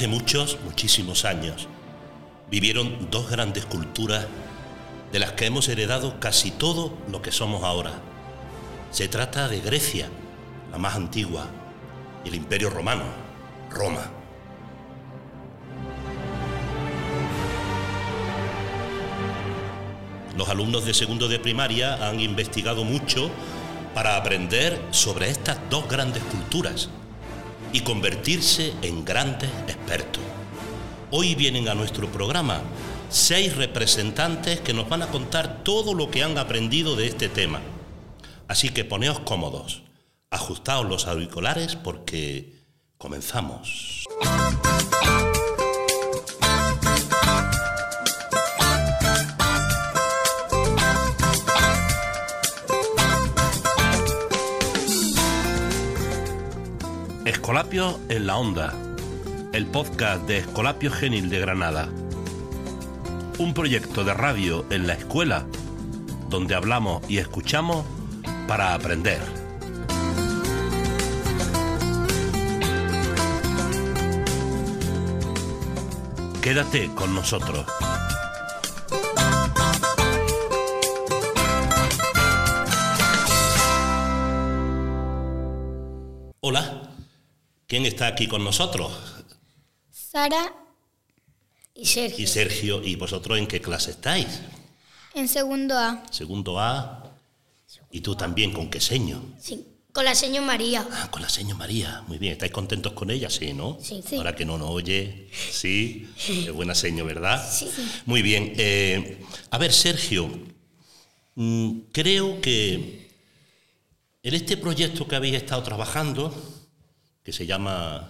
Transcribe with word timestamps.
Hace 0.00 0.08
muchos, 0.08 0.56
muchísimos 0.64 1.26
años, 1.26 1.68
vivieron 2.50 3.10
dos 3.10 3.28
grandes 3.28 3.66
culturas 3.66 4.26
de 5.12 5.18
las 5.18 5.32
que 5.32 5.44
hemos 5.44 5.68
heredado 5.68 6.18
casi 6.18 6.50
todo 6.52 6.96
lo 7.12 7.20
que 7.20 7.30
somos 7.30 7.64
ahora. 7.64 8.00
Se 8.90 9.08
trata 9.08 9.46
de 9.46 9.60
Grecia, 9.60 10.08
la 10.72 10.78
más 10.78 10.96
antigua, 10.96 11.48
y 12.24 12.28
el 12.30 12.34
Imperio 12.36 12.70
Romano, 12.70 13.02
Roma. 13.68 14.10
Los 20.34 20.48
alumnos 20.48 20.86
de 20.86 20.94
segundo 20.94 21.28
de 21.28 21.38
primaria 21.38 22.08
han 22.08 22.20
investigado 22.20 22.84
mucho 22.84 23.30
para 23.92 24.16
aprender 24.16 24.80
sobre 24.92 25.28
estas 25.28 25.58
dos 25.68 25.86
grandes 25.90 26.22
culturas 26.22 26.88
y 27.72 27.80
convertirse 27.80 28.72
en 28.82 29.04
grandes 29.04 29.50
expertos. 29.68 30.22
Hoy 31.10 31.34
vienen 31.34 31.68
a 31.68 31.74
nuestro 31.74 32.08
programa 32.08 32.62
seis 33.08 33.56
representantes 33.56 34.60
que 34.60 34.72
nos 34.72 34.88
van 34.88 35.02
a 35.02 35.08
contar 35.08 35.62
todo 35.64 35.94
lo 35.94 36.10
que 36.10 36.22
han 36.22 36.38
aprendido 36.38 36.96
de 36.96 37.06
este 37.06 37.28
tema. 37.28 37.60
Así 38.48 38.68
que 38.68 38.84
poneos 38.84 39.20
cómodos, 39.20 39.82
ajustaos 40.30 40.86
los 40.86 41.06
auriculares 41.06 41.76
porque 41.76 42.54
comenzamos. 42.98 44.04
Escolapios 57.50 57.98
en 58.08 58.28
la 58.28 58.36
Onda, 58.36 58.72
el 59.52 59.66
podcast 59.66 60.24
de 60.28 60.38
Escolapio 60.38 60.88
Genil 60.92 61.28
de 61.30 61.40
Granada. 61.40 61.88
Un 63.38 63.54
proyecto 63.54 64.04
de 64.04 64.14
radio 64.14 64.64
en 64.70 64.86
la 64.86 64.92
escuela 64.92 65.46
donde 66.28 66.54
hablamos 66.54 67.02
y 67.10 67.18
escuchamos 67.18 67.84
para 68.46 68.72
aprender. 68.72 69.18
Quédate 76.40 76.88
con 76.94 77.16
nosotros. 77.16 77.66
¿Quién 87.70 87.86
está 87.86 88.08
aquí 88.08 88.26
con 88.26 88.42
nosotros? 88.42 88.90
Sara 89.92 90.52
y 91.72 91.86
Sergio. 91.86 92.24
Y 92.24 92.26
Sergio, 92.26 92.82
¿y 92.84 92.96
vosotros 92.96 93.38
en 93.38 93.46
qué 93.46 93.60
clase 93.60 93.92
estáis? 93.92 94.26
En 95.14 95.28
segundo 95.28 95.78
A. 95.78 96.02
Segundo 96.10 96.58
A. 96.58 97.14
¿Y 97.92 98.00
tú 98.00 98.16
también 98.16 98.52
con 98.52 98.68
qué 98.70 98.80
seño? 98.80 99.22
Sí, 99.38 99.64
con 99.92 100.04
la 100.04 100.16
señora 100.16 100.44
María. 100.46 100.84
Ah, 100.90 101.08
con 101.12 101.22
la 101.22 101.28
señora 101.28 101.58
María. 101.58 102.02
Muy 102.08 102.18
bien, 102.18 102.32
¿estáis 102.32 102.50
contentos 102.50 102.92
con 102.92 103.08
ella? 103.08 103.30
Sí, 103.30 103.52
¿no? 103.52 103.78
Sí. 103.80 104.02
Sí. 104.04 104.16
Ahora 104.16 104.34
que 104.34 104.44
no 104.44 104.58
nos 104.58 104.70
oye. 104.70 105.28
Sí. 105.52 106.08
Qué 106.26 106.50
buena 106.50 106.74
seño, 106.74 107.04
¿verdad? 107.04 107.48
Sí. 107.48 107.70
Muy 108.04 108.20
bien. 108.22 108.52
eh, 108.56 109.24
a 109.50 109.58
ver, 109.58 109.72
Sergio, 109.72 110.28
mm, 111.36 111.70
creo 111.92 112.40
que 112.40 113.10
en 114.24 114.34
este 114.34 114.56
proyecto 114.56 115.06
que 115.06 115.14
habéis 115.14 115.36
estado 115.36 115.62
trabajando, 115.62 116.34
que 117.22 117.32
se 117.32 117.46
llama 117.46 118.08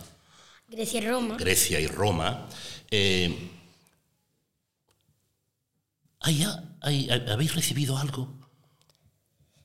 Grecia 0.69 1.01
y 1.01 1.07
Roma. 1.07 1.37
Grecia 1.37 1.81
y 1.81 1.87
Roma, 1.87 2.47
eh, 2.91 3.51
¿hay- 6.21 6.43
hay- 6.83 7.09
¿habéis 7.29 7.55
recibido 7.55 7.97
algo 7.97 8.29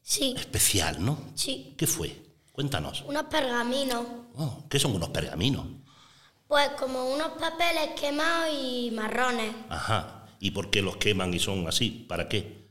Sí, 0.01 0.35
especial, 0.37 1.03
no? 1.03 1.17
sí. 1.35 1.73
¿Qué 1.77 1.87
fue? 1.87 2.15
Cuéntanos. 2.51 3.01
Unos 3.07 3.23
pergaminos. 3.23 4.05
Oh, 4.35 4.63
¿Qué 4.69 4.79
son 4.79 4.95
unos 4.95 5.09
pergaminos? 5.09 5.65
Pues 6.47 6.69
como 6.79 7.13
unos 7.13 7.29
papeles 7.39 7.99
quemados 7.99 8.49
y 8.61 8.91
marrones. 8.91 9.53
Ajá. 9.69 10.27
¿Y 10.39 10.51
por 10.51 10.69
qué 10.69 10.81
los 10.81 10.97
queman 10.97 11.33
y 11.33 11.39
son 11.39 11.67
así? 11.67 12.05
¿Para 12.07 12.29
qué? 12.29 12.65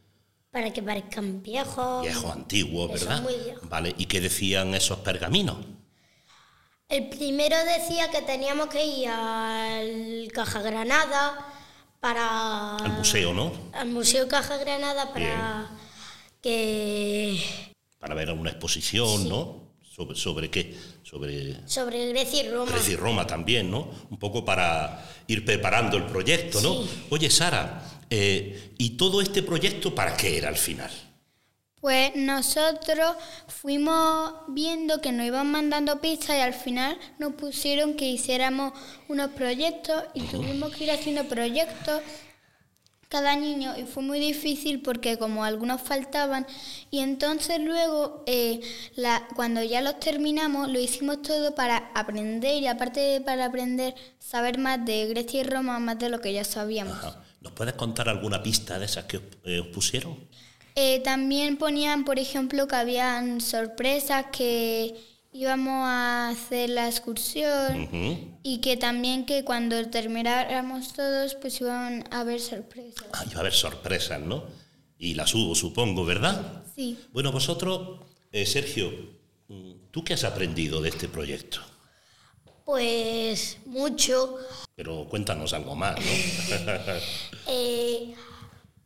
Para 0.51 0.73
que 0.73 0.81
parezcan 0.83 1.43
viejos. 1.43 2.03
Viejos, 2.03 2.31
antiguos, 2.31 2.93
Que 2.93 2.99
son 2.99 3.09
¿verdad? 3.09 3.23
muy 3.23 3.35
viejos. 3.45 3.69
Vale. 3.69 3.95
¿Y 3.99 4.07
qué 4.07 4.21
decían 4.21 4.75
esos 4.75 5.01
pergaminos? 5.01 5.57
El 6.95 7.09
primero 7.09 7.57
decía 7.65 8.09
que 8.09 8.23
teníamos 8.23 8.69
que 8.69 8.87
ir 8.87 9.09
al 9.09 10.31
Caja 10.33 10.63
Granada 10.63 11.45
para... 11.99 12.77
Al 12.77 12.93
museo, 12.93 13.35
¿no? 13.35 13.53
Al 13.73 13.89
Museo 13.89 14.29
Caja 14.29 14.59
Granada 14.59 15.13
para 15.13 15.73
que... 16.41 17.37
Para 17.99 18.15
ver 18.15 18.31
una 18.31 18.51
exposición, 18.51 19.29
¿no? 19.29 19.73
¿Sobre, 19.83 20.17
sobre 20.17 20.51
qué? 20.51 20.79
Sobre 21.03 21.69
Sobre 21.69 22.11
Grecia 22.11 22.45
y 22.45 22.49
Roma. 22.51 22.71
Grecia 22.71 22.93
y 22.93 22.97
Roma 22.97 23.27
también, 23.27 23.73
¿no? 23.73 23.91
Un 24.11 24.19
poco 24.21 24.45
para 24.45 25.05
ir 25.27 25.45
preparando 25.45 25.97
el 25.97 26.05
proyecto, 26.05 26.61
¿no? 26.61 26.85
Sí. 26.85 27.07
Oye, 27.11 27.29
Sara, 27.29 28.05
eh, 28.09 28.73
¿y 28.79 28.91
todo 28.91 29.21
este 29.21 29.43
proyecto 29.43 29.93
para 29.97 30.17
qué 30.17 30.39
era 30.39 30.49
al 30.49 30.57
final? 30.57 30.93
Pues 31.85 32.13
nosotros 32.17 33.15
fuimos 33.47 34.33
viendo 34.49 35.03
que 35.03 35.13
nos 35.13 35.27
iban 35.27 35.51
mandando 35.51 36.01
pistas 36.01 36.39
y 36.39 36.41
al 36.41 36.55
final 36.55 36.97
nos 37.19 37.35
pusieron 37.35 37.93
que 37.93 38.09
hiciéramos 38.09 38.73
unos 39.07 39.33
proyectos 39.33 40.03
y 40.15 40.23
tuvimos 40.23 40.75
que 40.75 40.85
ir 40.85 40.93
haciendo 40.93 41.25
proyectos 41.25 42.01
cada 43.11 43.37
niño 43.37 43.75
y 43.79 43.83
fue 43.85 44.03
muy 44.03 44.19
difícil 44.19 44.81
porque 44.81 45.19
como 45.19 45.45
algunos 45.45 45.83
faltaban 45.83 46.47
y 46.91 47.01
entonces 47.01 47.61
luego 47.61 48.25
eh, 48.27 48.63
la- 48.97 49.29
cuando 49.37 49.63
ya 49.63 49.83
los 49.83 50.01
terminamos 50.01 50.71
lo 50.71 50.81
hicimos 50.81 51.21
todo 51.21 51.55
para 51.55 51.91
aprender 51.95 52.63
y 52.63 52.67
aparte 52.67 53.01
de 53.01 53.21
para 53.21 53.45
aprender 53.45 53.95
saber 54.19 54.57
más 54.57 54.83
de 54.87 55.05
Grecia 55.09 55.43
y 55.43 55.45
Roma 55.45 55.79
más 55.81 55.99
de 55.99 56.09
lo 56.09 56.23
que 56.23 56.33
ya 56.33 56.45
sabíamos. 56.45 56.97
Ajá. 56.97 57.23
¿Nos 57.43 57.53
puedes 57.53 57.75
contar 57.75 58.09
alguna 58.09 58.43
pista 58.43 58.79
de 58.79 58.87
esas 58.87 59.05
que 59.05 59.19
os, 59.19 59.23
eh, 59.45 59.61
os 59.61 59.67
pusieron? 59.67 60.17
Eh, 60.77 61.01
también 61.01 61.57
ponían, 61.57 62.05
por 62.05 62.19
ejemplo, 62.19 62.67
que 62.67 62.75
habían 62.75 63.41
sorpresas, 63.41 64.27
que 64.33 64.95
íbamos 65.33 65.87
a 65.87 66.29
hacer 66.31 66.71
la 66.71 66.89
excursión 66.89 67.89
y 68.43 68.59
que 68.59 68.77
también 68.77 69.25
que 69.27 69.45
cuando 69.45 69.89
termináramos 69.89 70.93
todos, 70.93 71.37
pues 71.37 71.61
iban 71.61 72.05
a 72.11 72.21
haber 72.21 72.41
sorpresas. 72.41 73.05
Ah, 73.13 73.25
iba 73.29 73.37
a 73.37 73.41
haber 73.41 73.53
sorpresas, 73.53 74.21
¿no? 74.21 74.45
Y 74.99 75.15
las 75.15 75.35
hubo, 75.35 75.55
supongo, 75.55 76.05
¿verdad? 76.05 76.65
Sí. 76.75 76.99
Bueno, 77.13 77.31
vosotros, 77.31 78.01
eh, 78.33 78.47
Sergio, 78.47 78.91
¿tú 79.91 80.03
qué 80.03 80.15
has 80.15 80.25
aprendido 80.25 80.81
de 80.81 80.89
este 80.89 81.09
proyecto? 81.09 81.61
Pues 82.65 83.59
mucho. 83.67 84.39
Pero 84.75 85.07
cuéntanos 85.09 85.53
algo 85.53 85.77
más, 85.77 85.97
¿no? 85.99 86.05
Eh, 87.47 88.15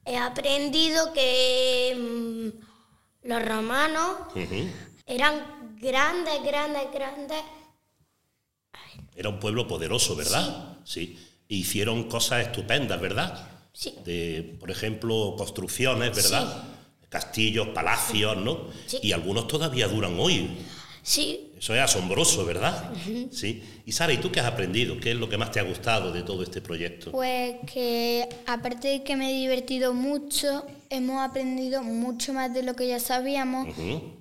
he 0.08 0.16
aprendido 0.16 1.12
que 1.12 1.94
mm, 1.96 3.28
los 3.28 3.44
romanos 3.44 4.16
eran 5.06 5.76
grandes, 5.80 6.42
grandes, 6.42 6.92
grandes. 6.92 7.42
Era 9.14 9.28
un 9.28 9.38
pueblo 9.38 9.68
poderoso, 9.68 10.16
¿verdad? 10.16 10.78
Sí. 10.84 11.18
E 11.48 11.56
hicieron 11.56 12.04
cosas 12.04 12.46
estupendas, 12.46 13.00
¿verdad? 13.00 13.48
Sí. 13.72 13.94
De, 14.04 14.56
por 14.58 14.70
ejemplo, 14.70 15.34
construcciones, 15.36 16.14
¿verdad? 16.16 16.64
Castillos, 17.08 17.68
palacios, 17.68 18.36
¿no? 18.36 18.68
Sí. 18.86 19.00
Y 19.02 19.12
algunos 19.12 19.46
todavía 19.46 19.88
duran 19.88 20.18
hoy. 20.18 20.58
Sí, 21.08 21.52
Eso 21.58 21.74
es 21.74 21.80
asombroso, 21.80 22.44
¿verdad? 22.44 22.92
Sí. 23.32 23.62
Y 23.86 23.92
Sara, 23.92 24.12
¿y 24.12 24.18
tú 24.18 24.30
qué 24.30 24.40
has 24.40 24.46
aprendido? 24.46 25.00
¿Qué 25.00 25.12
es 25.12 25.16
lo 25.16 25.26
que 25.26 25.38
más 25.38 25.50
te 25.50 25.58
ha 25.58 25.62
gustado 25.62 26.12
de 26.12 26.22
todo 26.22 26.42
este 26.42 26.60
proyecto? 26.60 27.12
Pues 27.12 27.56
que 27.72 28.28
aparte 28.46 28.88
de 28.88 29.02
que 29.04 29.16
me 29.16 29.30
he 29.30 29.32
divertido 29.34 29.94
mucho, 29.94 30.66
hemos 30.90 31.26
aprendido 31.26 31.82
mucho 31.82 32.34
más 32.34 32.52
de 32.52 32.62
lo 32.62 32.76
que 32.76 32.86
ya 32.88 33.00
sabíamos 33.00 33.68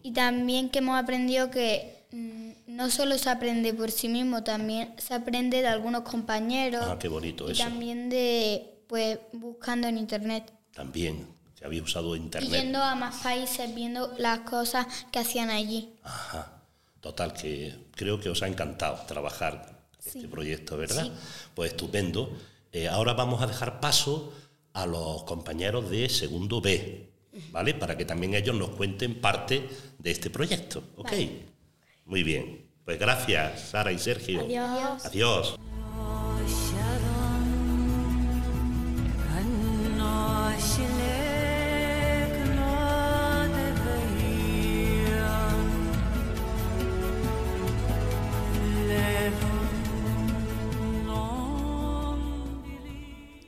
y 0.01 0.12
también 0.13 0.69
que 0.69 0.80
hemos 0.80 0.98
aprendido 0.98 1.51
que 1.51 2.06
mm, 2.13 2.51
no 2.68 2.89
solo 2.89 3.18
se 3.18 3.30
aprende 3.31 3.74
por 3.74 3.92
sí 3.92 4.07
mismo, 4.07 4.45
también 4.45 4.94
se 4.98 5.13
aprende 5.13 5.62
de 5.62 5.68
algunos 5.68 6.04
compañeros. 6.04 6.86
Ah, 6.88 6.98
qué 6.98 7.10
bonito 7.10 7.50
y 7.50 7.51
eso. 7.51 7.63
también 7.63 8.10
de, 8.10 8.80
pues, 8.88 9.19
buscando 9.34 9.89
en 9.89 9.98
internet. 9.98 10.54
También, 10.74 11.28
que 11.60 11.66
había 11.66 11.84
usado 11.84 12.16
Y 12.16 12.19
internet. 12.19 12.62
yendo 12.62 12.81
a 12.81 12.95
más 12.95 13.16
países, 13.22 13.75
viendo 13.75 14.13
las 14.18 14.39
cosas 14.39 14.88
que 15.12 15.19
hacían 15.19 15.50
allí. 15.50 15.89
Ajá. 16.01 16.54
Total, 17.01 17.33
que 17.33 17.73
creo 17.91 18.19
que 18.19 18.29
os 18.29 18.41
ha 18.44 18.47
encantado 18.47 19.05
trabajar 19.07 19.88
este 20.03 20.27
proyecto, 20.27 20.77
¿verdad? 20.77 21.11
Pues 21.53 21.71
estupendo. 21.71 22.31
Eh, 22.71 22.88
ahora 22.88 23.13
vamos 23.13 23.41
a 23.41 23.47
dejar 23.47 23.79
paso 23.79 24.33
a 24.73 24.85
los 24.85 25.23
compañeros 25.23 25.89
de 25.89 26.09
segundo 26.09 26.61
B, 26.61 27.09
¿vale? 27.51 27.73
Para 27.73 27.97
que 27.97 28.05
también 28.05 28.33
ellos 28.35 28.55
nos 28.55 28.69
cuenten 28.69 29.19
parte 29.19 29.67
de 29.97 30.11
este 30.11 30.29
proyecto, 30.29 30.83
¿ok? 30.97 31.11
Muy 32.05 32.23
bien. 32.23 32.67
Pues 32.85 33.00
gracias, 33.00 33.69
Sara 33.69 33.91
y 33.91 34.00
Sergio. 34.00 34.41
Adiós. 34.41 35.05
Adiós. 35.05 35.59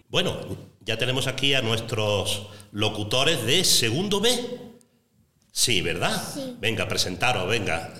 Bueno, 0.09 0.35
ya 0.81 0.97
tenemos 0.97 1.27
aquí 1.27 1.53
a 1.53 1.61
nuestros 1.61 2.47
locutores 2.71 3.45
de 3.45 3.63
segundo 3.63 4.19
B. 4.19 4.31
Sí, 5.51 5.81
¿verdad? 5.81 6.21
Sí. 6.33 6.55
Venga, 6.59 6.87
presentaros, 6.87 7.47
venga. 7.47 7.93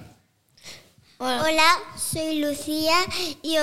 Hola, 1.20 1.78
soy 1.98 2.40
Lucía 2.40 2.96
y, 3.44 3.58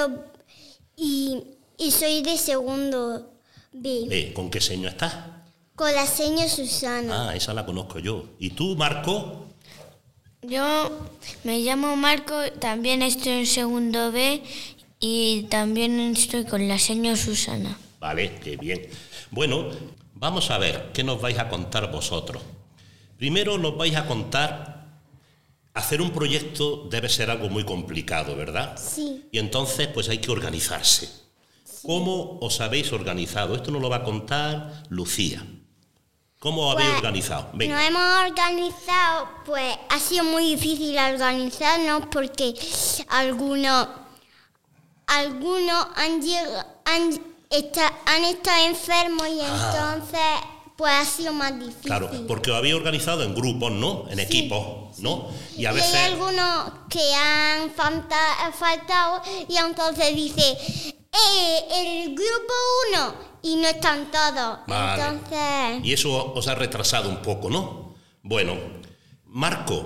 y, 0.97 1.43
y 1.77 1.91
soy 1.91 2.23
de 2.23 2.39
segundo 2.39 3.33
B. 3.73 4.07
Eh, 4.11 4.33
¿Con 4.33 4.49
qué 4.49 4.61
seño 4.61 4.89
estás? 4.89 5.15
Con 5.75 5.93
la 5.93 6.07
seña 6.07 6.49
Susana. 6.49 7.31
Ah, 7.31 7.37
esa 7.37 7.53
la 7.53 7.67
conozco 7.67 7.99
yo. 7.99 8.27
¿Y 8.39 8.51
tú, 8.51 8.77
Marco? 8.77 9.47
Yo 10.43 11.09
me 11.43 11.59
llamo 11.59 11.97
Marco, 11.97 12.35
también 12.61 13.03
estoy 13.03 13.33
en 13.33 13.47
segundo 13.47 14.13
B 14.13 14.41
y 15.01 15.47
también 15.51 15.99
estoy 16.17 16.45
con 16.45 16.69
la 16.69 16.79
señora 16.79 17.17
Susana. 17.17 17.77
Vale, 18.01 18.35
qué 18.43 18.57
bien. 18.57 18.89
Bueno, 19.31 19.69
vamos 20.15 20.51
a 20.51 20.59
ver 20.59 20.91
qué 20.93 21.03
nos 21.05 21.21
vais 21.21 21.39
a 21.39 21.49
contar 21.49 21.91
vosotros. 21.91 22.43
Primero 23.17 23.57
nos 23.59 23.77
vais 23.77 23.97
a 23.97 24.07
contar, 24.07 24.87
hacer 25.75 26.01
un 26.03 26.11
proyecto 26.11 26.87
debe 26.91 27.09
ser 27.09 27.31
algo 27.31 27.49
muy 27.49 27.65
complicado, 27.65 28.37
¿verdad? 28.37 28.77
Sí. 28.79 29.27
Y 29.33 29.39
entonces 29.39 29.89
pues 29.89 30.09
hay 30.09 30.19
que 30.19 30.31
organizarse. 30.31 31.11
¿Cómo 31.83 32.39
os 32.41 32.61
habéis 32.61 32.93
organizado? 32.93 33.55
Esto 33.55 33.71
nos 33.71 33.81
lo 33.81 33.89
va 33.89 33.97
a 33.97 34.05
contar 34.05 34.83
Lucía. 34.89 35.45
¿Cómo 36.39 36.69
os 36.69 36.75
habéis 36.75 36.89
Pues, 36.91 36.99
organizado? 36.99 37.51
Venga. 37.55 37.75
Nos 37.77 37.89
hemos 37.89 38.31
organizado, 38.31 39.29
pues 39.47 39.75
ha 39.89 39.99
sido 39.99 40.25
muy 40.25 40.55
difícil 40.55 40.97
organizarnos 40.99 42.03
porque 42.11 42.55
algunos, 43.09 43.89
algunos 45.07 45.87
han, 45.97 46.21
lleg- 46.23 46.67
han, 46.85 47.21
esta- 47.57 47.93
han 48.07 48.25
estado 48.25 48.67
enfermos 48.67 49.27
y 49.29 49.41
entonces 49.41 50.21
pues 50.77 50.93
ha 50.93 51.05
sido 51.07 51.33
más 51.33 51.59
difícil. 51.59 51.91
Ah. 51.93 51.99
Claro, 52.01 52.11
porque 52.29 52.51
os 52.51 52.57
habéis 52.59 52.75
organizado 52.75 53.23
en 53.23 53.35
grupos, 53.35 53.73
¿no? 53.73 54.05
En 54.11 54.21
equipos, 54.21 54.99
¿no? 54.99 55.29
Y 55.57 55.65
a 55.65 55.73
Y 55.73 55.75
veces... 55.77 55.95
hay 55.95 56.13
algunos 56.13 56.73
que 56.91 57.15
han 57.15 57.71
falta- 57.75 58.53
faltado 58.53 59.23
y 59.49 59.57
entonces 59.57 60.15
dice, 60.15 60.43
eh, 61.13 61.65
el 62.07 62.15
grupo 62.15 62.53
uno 62.91 63.15
y 63.43 63.57
no 63.57 63.69
están 63.69 64.11
todos. 64.11 64.59
Vale. 64.67 65.03
Entonces, 65.03 65.85
Y 65.85 65.93
eso 65.95 66.33
os 66.35 66.47
ha 66.49 66.55
retrasado 66.55 67.09
un 67.09 67.23
poco, 67.23 67.49
¿no? 67.49 67.95
Bueno, 68.23 68.57
Marco, 69.25 69.85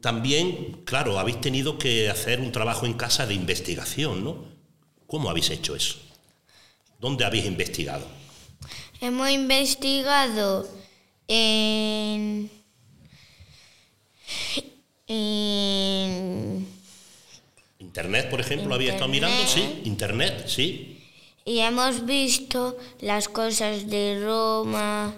también, 0.00 0.82
claro, 0.84 1.18
habéis 1.18 1.40
tenido 1.40 1.76
que 1.76 2.08
hacer 2.08 2.40
un 2.40 2.52
trabajo 2.52 2.86
en 2.86 2.94
casa 2.94 3.26
de 3.26 3.34
investigación, 3.34 4.22
¿no? 4.24 4.44
¿Cómo 5.08 5.28
habéis 5.28 5.50
hecho 5.50 5.74
eso? 5.74 5.96
¿Dónde 7.00 7.24
habéis 7.24 7.46
investigado? 7.46 8.06
Hemos 9.00 9.30
investigado 9.30 10.68
en... 11.28 12.50
en- 15.06 16.66
¿Internet, 17.78 18.28
por 18.30 18.40
ejemplo, 18.40 18.74
habéis 18.74 18.90
estado 18.90 19.08
mirando? 19.10 19.46
Sí, 19.46 19.80
Internet, 19.84 20.44
sí. 20.46 20.98
y 21.44 21.58
hemos 21.60 22.04
visto 22.06 22.76
las 23.00 23.28
cosas 23.28 23.88
de 23.88 24.20
Roma. 24.22 25.14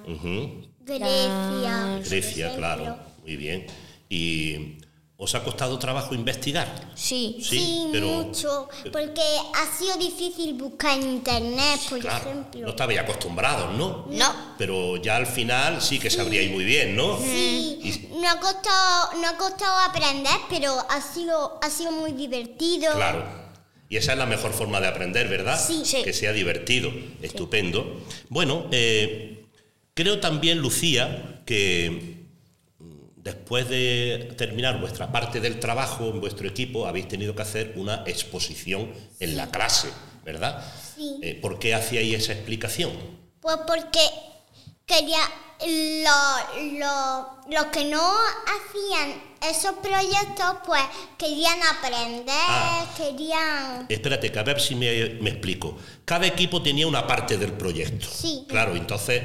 Grecia. 0.81 2.00
Grecia, 2.08 2.55
claro, 2.56 2.96
muy 3.23 3.37
bien. 3.37 3.67
¿Y 4.08 4.78
os 5.22 5.34
ha 5.36 5.44
costado 5.44 5.78
trabajo 5.78 6.14
investigar? 6.14 6.66
Sí, 6.94 7.36
Sí, 7.40 7.58
Sí, 7.58 7.88
pero... 7.92 8.06
mucho, 8.08 8.69
porque 8.92 9.22
ha 9.54 9.78
sido 9.78 9.96
difícil 9.96 10.54
buscar 10.54 10.98
en 10.98 11.02
internet, 11.10 11.80
por 11.88 12.00
Claro, 12.00 12.28
ejemplo. 12.30 12.60
no 12.62 12.70
estabais 12.70 12.98
acostumbrados, 12.98 13.72
¿no? 13.78 14.06
No. 14.10 14.34
Pero 14.58 14.96
ya 14.96 15.14
al 15.16 15.26
final 15.26 15.80
sí 15.80 15.98
que 16.00 16.10
sabríais 16.10 16.50
muy 16.50 16.64
bien, 16.64 16.96
¿no? 16.96 17.19
Sí, 17.19 18.08
no 18.20 18.28
ha 18.28 18.40
costado, 18.40 19.20
no 19.20 19.28
ha 19.28 19.36
costado 19.36 19.78
aprender, 19.88 20.36
pero 20.50 20.76
ha 20.90 21.00
sido, 21.00 21.58
ha 21.62 21.70
sido 21.70 21.92
muy 21.92 22.12
divertido. 22.12 22.92
Claro. 22.94 23.25
Y 23.88 23.96
esa 23.98 24.12
es 24.12 24.18
la 24.18 24.26
mejor 24.26 24.52
forma 24.52 24.80
de 24.80 24.88
aprender, 24.88 25.28
¿verdad? 25.28 25.60
Sí. 25.64 25.82
Sí. 25.84 26.02
Que 26.02 26.12
sea 26.12 26.32
divertido. 26.32 26.90
Estupendo. 27.20 28.00
Bueno, 28.28 28.66
eh, 28.72 29.44
creo 29.94 30.18
también, 30.18 30.58
Lucía, 30.58 31.42
que 31.44 32.21
después 33.22 33.69
de 33.69 34.34
terminar 34.36 34.80
vuestra 34.80 35.10
parte 35.12 35.40
del 35.40 35.60
trabajo 35.60 36.08
en 36.08 36.20
vuestro 36.20 36.48
equipo, 36.48 36.86
habéis 36.86 37.08
tenido 37.08 37.34
que 37.34 37.42
hacer 37.42 37.74
una 37.76 38.02
exposición 38.06 38.92
en 39.20 39.36
la 39.36 39.50
clase, 39.50 39.88
¿verdad? 40.24 40.62
Sí. 40.96 41.19
Eh, 41.22 41.38
¿Por 41.40 41.58
qué 41.58 41.74
hacíais 41.74 42.14
esa 42.22 42.32
explicación? 42.32 42.90
Pues 43.40 43.56
porque 43.66 44.00
quería 44.86 45.20
lo- 45.64 46.78
lo- 46.78 47.28
los 47.48 47.66
que 47.66 47.84
no 47.84 48.02
hacían 48.02 49.22
esos 49.48 49.72
proyectos, 49.82 50.56
pues 50.66 50.82
querían 51.18 51.58
aprender, 51.62 52.34
Ah. 52.48 52.86
querían... 52.96 53.86
Espérate, 53.88 54.30
que 54.32 54.38
a 54.38 54.42
ver 54.42 54.60
si 54.60 54.75
me, 54.75 55.10
me 55.20 55.30
explico. 55.30 55.76
Cada 56.04 56.26
equipo 56.26 56.62
tenía 56.62 56.86
una 56.86 57.06
parte 57.06 57.37
del 57.38 57.52
proyecto. 57.52 58.06
Sí. 58.12 58.44
Claro, 58.49 58.75
entonces 58.76 59.23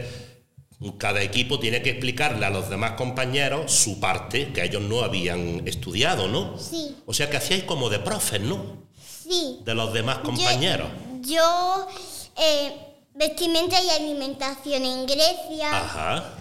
cada 0.97 1.21
equipo 1.23 1.59
tiene 1.59 1.81
que 1.81 1.91
explicarle 1.91 2.45
a 2.45 2.49
los 2.49 2.69
demás 2.69 2.91
compañeros 2.91 3.71
su 3.71 3.99
parte 3.99 4.53
que 4.53 4.63
ellos 4.63 4.81
no 4.81 5.01
habían 5.01 5.67
estudiado, 5.67 6.27
¿no? 6.27 6.57
Sí. 6.59 6.95
O 7.05 7.13
sea 7.13 7.29
que 7.29 7.37
hacíais 7.37 7.63
como 7.63 7.89
de 7.89 7.99
profes, 7.99 8.41
¿no? 8.41 8.83
Sí. 8.99 9.59
De 9.65 9.73
los 9.73 9.91
demás 9.91 10.19
compañeros. 10.19 10.87
Yo, 11.21 11.29
yo, 11.33 11.87
eh, 12.37 12.73
vestimenta 13.15 13.81
y 13.81 13.89
alimentación 13.89 14.85
en 14.85 15.05
Grecia. 15.07 15.71
Ajá. 15.71 16.33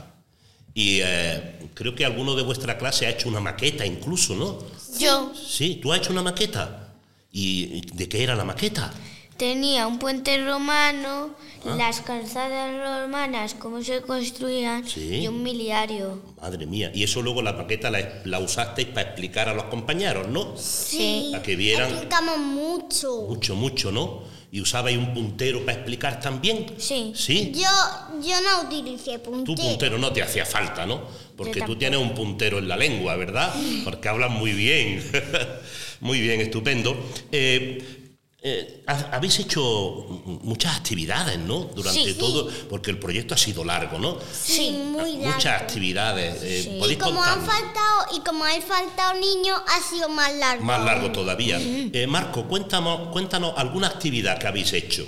Y 0.75 1.01
eh, 1.03 1.71
creo 1.73 1.95
que 1.95 2.05
alguno 2.05 2.35
de 2.35 2.43
vuestra 2.43 2.77
clase 2.77 3.07
ha 3.07 3.11
hecho 3.11 3.31
una 3.31 3.41
maqueta 3.41 3.87
incluso, 3.87 4.35
¿no? 4.35 4.59
yo 4.99 5.33
Sí, 5.35 5.77
tú 5.83 5.93
has 5.93 6.01
hecho 6.01 6.13
una 6.13 6.23
maqueta. 6.23 6.93
¿Y 7.33 7.81
de 7.95 8.09
qué 8.09 8.23
era 8.23 8.35
la 8.35 8.45
maqueta? 8.45 8.93
Tenía 9.37 9.87
un 9.87 9.99
puente 9.99 10.43
romano, 10.45 11.31
las 11.65 12.01
calzadas 12.01 13.03
romanas, 13.03 13.55
cómo 13.55 13.83
se 13.83 14.01
construían 14.01 14.87
Sí. 14.87 15.17
y 15.23 15.29
un 15.29 15.43
miliario. 15.43 16.23
Madre 16.41 16.65
mía. 16.67 16.91
Y 16.95 17.03
eso 17.03 17.23
luego 17.23 17.43
la 17.43 17.53
maqueta 17.53 17.91
la, 17.91 18.21
la 18.25 18.39
usasteis 18.39 18.89
para 18.89 19.09
explicar 19.09 19.49
a 19.49 19.55
los 19.55 19.65
compañeros, 19.65 20.29
¿no? 20.29 20.57
Sí. 20.57 21.29
Para 21.33 21.43
que 21.43 21.57
vieran 21.57 21.91
Explicamos 21.91 22.39
mucho. 22.39 23.23
mucho, 23.29 23.55
mucho, 23.57 23.91
¿no? 23.93 24.23
Y 24.53 24.61
usabais 24.61 24.97
un 24.97 25.13
puntero 25.13 25.61
para 25.67 25.73
explicar 25.79 26.21
también. 26.21 26.67
Sí. 26.79 27.13
Sí. 27.17 27.53
Yo, 27.55 27.69
yo 28.23 28.37
no 28.41 28.69
utilicé 28.69 29.19
Tu 29.19 29.31
puntero. 29.31 29.57
puntero 29.69 29.99
no 29.99 30.13
te 30.13 30.23
hacía 30.23 30.47
falta, 30.47 30.87
¿no? 30.87 31.03
Porque 31.37 31.61
tú 31.63 31.77
tienes 31.77 31.99
un 32.01 32.15
puntero 32.15 32.59
en 32.59 32.69
la 32.69 32.77
lengua, 32.77 33.17
¿verdad? 33.17 33.53
Porque 33.85 34.09
hablas 34.09 34.31
muy 34.31 34.53
bien. 34.53 35.03
muy 36.01 36.21
bien, 36.21 36.41
estupendo. 36.41 36.97
Eh, 37.33 37.96
eh, 38.49 38.83
ha- 38.87 39.09
habéis 39.17 39.41
hecho 39.41 40.07
muchas 40.45 40.77
actividades, 40.77 41.37
¿no? 41.39 41.65
Durante 41.75 42.13
Sí. 42.13 42.15
todo, 42.15 42.49
porque 42.71 42.93
el 42.93 42.99
proyecto 43.01 43.35
ha 43.35 43.37
sido 43.39 43.65
largo, 43.65 43.99
¿no? 43.99 44.19
Sí, 44.33 44.71
muy 44.71 45.15
largo. 45.17 45.35
Muchas 45.35 45.63
actividades. 45.63 46.43
eh, 46.45 46.63
Sí. 46.63 46.71
Y 46.77 46.79
¿Podéis 46.79 46.99
como 47.01 47.25
han 47.25 47.45
faltado, 47.45 48.07
y 48.17 48.21
como 48.21 48.45
han 48.45 48.63
faltado 48.63 49.15
niños, 49.19 49.61
ha 49.67 49.81
sido 49.83 50.09
más 50.09 50.33
largo. 50.35 50.65
Más 50.65 50.85
largo 50.85 51.11
todavía. 51.11 51.59
Eh, 51.61 52.07
Marco, 52.07 52.45
cuéntanos, 52.47 53.09
cuéntanos 53.09 53.53
alguna 53.57 53.89
actividad 53.89 54.39
que 54.39 54.47
habéis 54.47 54.73
hecho. 54.75 55.07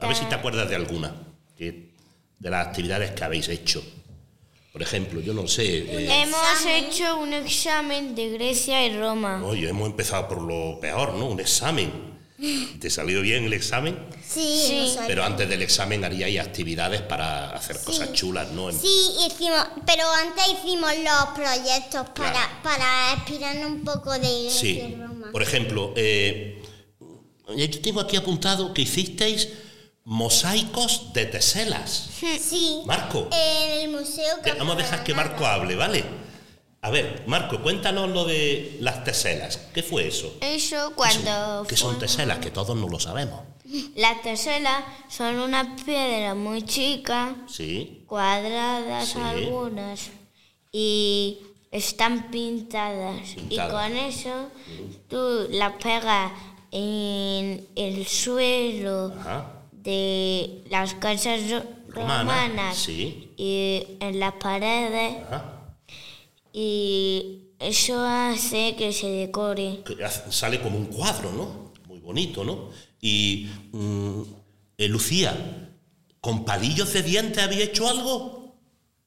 A 0.00 0.06
ver 0.06 0.14
si 0.16 0.26
te 0.26 0.34
acuerdas 0.34 0.68
de 0.68 0.76
alguna. 0.76 1.14
de 2.38 2.50
las 2.50 2.66
actividades 2.66 3.12
que 3.12 3.24
habéis 3.24 3.48
hecho. 3.48 3.82
Por 4.72 4.82
ejemplo, 4.82 5.22
yo 5.22 5.32
no 5.32 5.48
sé. 5.48 5.64
eh, 5.78 6.22
Hemos 6.22 6.66
hecho 6.66 7.16
un 7.16 7.32
examen 7.32 8.14
de 8.14 8.28
Grecia 8.28 8.86
y 8.86 8.94
Roma. 8.98 9.42
oye, 9.42 9.70
hemos 9.70 9.86
empezado 9.88 10.28
por 10.28 10.42
lo 10.42 10.78
peor, 10.78 11.14
¿no? 11.14 11.26
Un 11.28 11.40
examen. 11.40 11.90
¿Te 12.80 12.90
salió 12.90 13.22
bien 13.22 13.44
el 13.44 13.52
examen? 13.54 13.98
Sí. 14.28 14.94
Pero 15.06 15.24
antes 15.24 15.48
del 15.48 15.62
examen 15.62 16.04
haríais 16.04 16.38
actividades 16.40 17.00
para 17.00 17.50
hacer 17.50 17.78
cosas 17.82 18.12
chulas, 18.12 18.50
¿no? 18.52 18.68
En- 18.68 18.78
Sí, 18.78 18.88
hicimos, 19.26 19.64
pero 19.86 20.02
antes 20.10 20.44
hicimos 20.52 20.90
los 21.02 21.26
proyectos 21.34 22.08
para, 22.14 22.32
Claro. 22.32 22.52
para 22.62 23.12
inspirarnos 23.14 23.70
un 23.70 23.84
poco 23.84 24.12
de 24.18 24.50
Sí. 24.50 24.74
Grecia 24.74 24.88
y 24.88 24.94
Roma. 24.96 25.32
Por 25.32 25.42
ejemplo, 25.42 25.94
eh, 25.96 26.62
yo 27.56 27.70
tengo 27.80 28.00
aquí 28.00 28.16
apuntado 28.16 28.74
que 28.74 28.82
hicisteis 28.82 29.48
mosaicos 30.04 31.12
de 31.14 31.26
teselas. 31.26 32.10
Sí. 32.40 32.82
Marco. 32.84 33.28
En 33.32 33.80
el 33.80 33.88
museo. 33.90 34.36
Te- 34.44 34.52
Vamos 34.52 34.74
a 34.74 34.78
dejar 34.78 35.04
que. 35.04 35.14
Marco 35.14 35.46
hable, 35.46 35.74
¿vale? 35.74 36.04
A 36.86 36.90
ver, 36.90 37.24
Marco, 37.26 37.60
cuéntanos 37.62 38.10
lo 38.10 38.24
de 38.24 38.76
las 38.80 39.02
teselas. 39.02 39.56
¿Qué 39.74 39.82
fue 39.82 40.06
eso? 40.06 40.36
Eso 40.40 40.92
cuando 40.94 41.66
¿Qué 41.68 41.76
son 41.76 41.94
fue- 41.96 42.00
teselas? 42.06 42.38
Que 42.38 42.52
todos 42.52 42.76
no 42.76 42.88
lo 42.88 43.00
sabemos. 43.00 43.40
Las 43.96 44.22
teselas 44.22 44.84
son 45.08 45.36
unas 45.40 45.82
piedras 45.82 46.36
muy 46.36 46.62
chicas, 46.62 47.32
Sí. 47.48 48.04
cuadradas 48.06 49.08
Sí. 49.08 49.18
algunas, 49.18 50.10
y 50.70 51.38
están 51.72 52.30
pintadas. 52.30 53.30
Pintadas. 53.34 53.50
Y 53.50 53.72
con 53.72 53.96
eso 53.96 54.48
tú 55.08 55.48
las 55.50 55.72
pegas 55.82 56.30
en 56.70 57.66
el 57.74 58.06
suelo 58.06 59.12
Ajá. 59.18 59.54
de 59.72 60.62
las 60.70 60.94
casas 60.94 61.50
ro- 61.50 61.64
Romana, 61.88 62.22
romanas 62.22 62.76
sí. 62.76 63.32
y 63.36 63.82
en 63.98 64.20
las 64.20 64.34
paredes 64.34 65.16
Ajá. 65.28 65.52
Y 66.58 67.50
eso 67.58 68.00
hace 68.00 68.76
que 68.76 68.90
se 68.90 69.08
decore. 69.08 69.82
Que 69.84 69.94
sale 70.30 70.62
como 70.62 70.78
un 70.78 70.86
cuadro, 70.86 71.30
¿no? 71.30 71.72
Muy 71.86 71.98
bonito, 72.00 72.44
¿no? 72.44 72.70
Y 72.98 73.46
mm, 73.72 74.22
eh, 74.78 74.88
Lucía, 74.88 75.70
¿con 76.18 76.46
palillos 76.46 76.94
de 76.94 77.02
dientes 77.02 77.42
había 77.42 77.62
hecho 77.62 77.86
algo? 77.86 78.35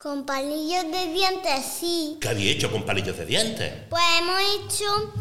Con 0.02 0.26
palillos 0.26 0.86
de 0.94 1.12
dientes, 1.12 1.66
sí. 1.78 2.18
¿Qué 2.22 2.30
había 2.30 2.52
hecho 2.54 2.72
con 2.72 2.84
palillos 2.86 3.18
de 3.18 3.26
dientes? 3.26 3.74
Pues 3.90 4.02
hemos 4.18 4.40
hecho, 4.42 5.14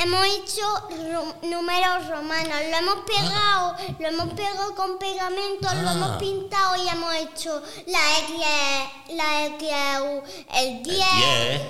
hemos 0.00 0.24
hecho 0.24 0.62
ro- 1.10 1.34
números 1.50 2.06
romanos, 2.08 2.54
lo 2.70 2.76
hemos 2.76 2.94
pegado, 3.04 3.76
lo 3.98 4.06
hemos 4.06 4.32
pegado 4.34 4.76
con 4.76 5.00
pegamento, 5.00 5.62
lo 5.82 5.88
Ah. 5.88 5.92
hemos 5.96 6.16
pintado 6.22 6.76
y 6.84 6.88
hemos 6.88 7.12
hecho 7.16 7.60
la 7.88 8.18
X, 8.20 9.16
la 9.16 9.46
XU, 9.46 10.22
el 10.60 10.82
10, 10.84 10.84
Diez. 10.94 11.60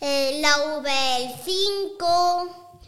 eh, 0.00 0.38
la 0.40 0.58
V, 0.78 1.16
el 1.24 1.30
5, 1.44 2.82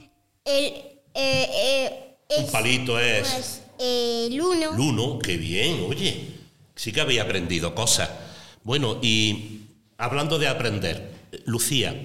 el, 0.44 0.64
eh, 0.64 0.94
eh, 1.14 2.16
Un 2.38 2.50
palito 2.52 3.00
es 3.00 3.28
pues, 3.28 3.60
el 3.80 4.40
1. 4.40 4.75
el 4.75 4.78
uno. 4.80 5.18
Qué 5.18 5.37
bien, 5.37 5.87
oye. 5.90 6.37
Sí 6.76 6.92
que 6.92 7.00
había 7.00 7.22
aprendido 7.25 7.75
cosas. 7.75 8.08
Bueno, 8.68 8.98
y 9.00 9.62
hablando 9.96 10.38
de 10.38 10.46
aprender, 10.46 11.30
Lucía, 11.46 11.98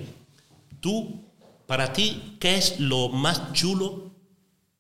tú, 0.79 1.22
para 1.67 1.91
ti, 1.91 2.38
¿qué 2.39 2.55
es 2.55 2.79
lo 2.79 3.10
más 3.10 3.51
chulo 3.51 4.13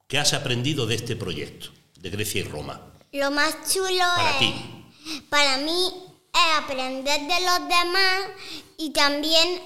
que 0.07 0.17
has 0.17 0.31
aprendido 0.31 0.85
de 0.87 0.95
este 0.95 1.17
proyecto, 1.17 1.71
de 1.99 2.09
Grecia 2.09 2.39
y 2.39 2.43
Roma? 2.45 2.79
Lo 3.11 3.31
más 3.31 3.69
chulo 3.69 4.01
Para 4.15 4.31
es, 4.31 4.39
ti. 4.39 4.53
para 5.29 5.57
mí, 5.57 5.89
es 6.33 6.63
aprender 6.63 7.19
de 7.19 7.45
los 7.45 7.59
demás 7.67 8.27
y 8.77 8.91
también, 8.91 9.59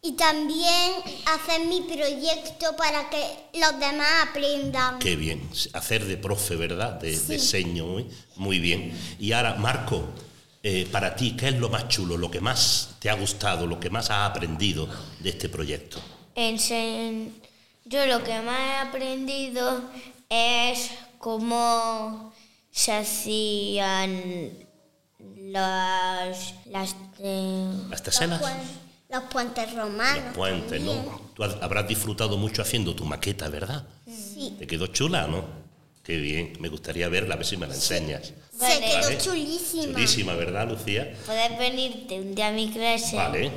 y 0.00 0.12
también 0.12 0.92
hacer 1.26 1.66
mi 1.66 1.80
proyecto 1.80 2.76
para 2.76 3.10
que 3.10 3.58
los 3.58 3.80
demás 3.80 4.28
aprendan. 4.30 5.00
Qué 5.00 5.16
bien, 5.16 5.50
hacer 5.72 6.04
de 6.04 6.18
profe, 6.18 6.54
¿verdad? 6.54 7.00
De, 7.00 7.18
de 7.18 7.38
seño, 7.40 7.98
¿eh? 7.98 8.06
muy 8.36 8.60
bien. 8.60 8.96
Y 9.18 9.32
ahora, 9.32 9.56
Marco, 9.56 10.04
eh, 10.70 10.86
para 10.92 11.14
ti, 11.16 11.34
¿qué 11.36 11.48
es 11.48 11.54
lo 11.58 11.68
más 11.70 11.88
chulo, 11.88 12.16
lo 12.18 12.30
que 12.30 12.40
más 12.40 12.90
te 13.00 13.08
ha 13.08 13.14
gustado, 13.14 13.66
lo 13.66 13.80
que 13.80 13.88
más 13.90 14.10
has 14.10 14.30
aprendido 14.30 14.86
de 15.20 15.30
este 15.30 15.48
proyecto? 15.48 15.98
Ense- 16.34 17.30
Yo 17.84 18.04
lo 18.06 18.22
que 18.22 18.38
más 18.42 18.58
he 18.60 18.76
aprendido 18.88 19.80
es 20.28 20.90
cómo 21.18 22.32
se 22.70 22.92
hacían 22.92 24.52
las, 25.36 26.54
las 26.66 26.96
eh, 27.20 27.72
¿Las 27.88 28.02
Los, 29.10 29.22
puentes 29.30 29.74
romanos. 29.74 30.24
Los 30.26 30.34
puentes, 30.36 30.80
¿no? 30.82 30.92
Tú 31.34 31.42
habrás 31.44 31.88
disfrutado 31.88 32.36
mucho 32.36 32.60
haciendo 32.60 32.94
tu 32.94 33.06
maqueta, 33.06 33.48
¿verdad? 33.48 33.86
Sí. 34.06 34.54
Te 34.58 34.66
quedó 34.66 34.88
chula, 34.88 35.26
¿no? 35.26 35.44
Qué 36.02 36.16
bien, 36.16 36.52
me 36.60 36.68
gustaría 36.68 37.08
verla, 37.08 37.34
a 37.34 37.36
ver 37.38 37.46
si 37.46 37.56
me 37.56 37.66
la 37.66 37.74
enseñas. 37.74 38.32
Se 38.47 38.47
Vale. 38.60 38.80
quedó 38.80 39.00
Vale. 39.02 39.18
chulísima. 39.18 39.92
Chulísima, 39.94 40.34
¿verdad, 40.34 40.68
Lucía? 40.68 41.14
Puedes 41.26 41.58
venirte 41.58 42.20
un 42.20 42.34
día 42.34 42.48
a 42.48 42.52
mi 42.52 42.70
clase. 42.70 43.16
Vale, 43.16 43.50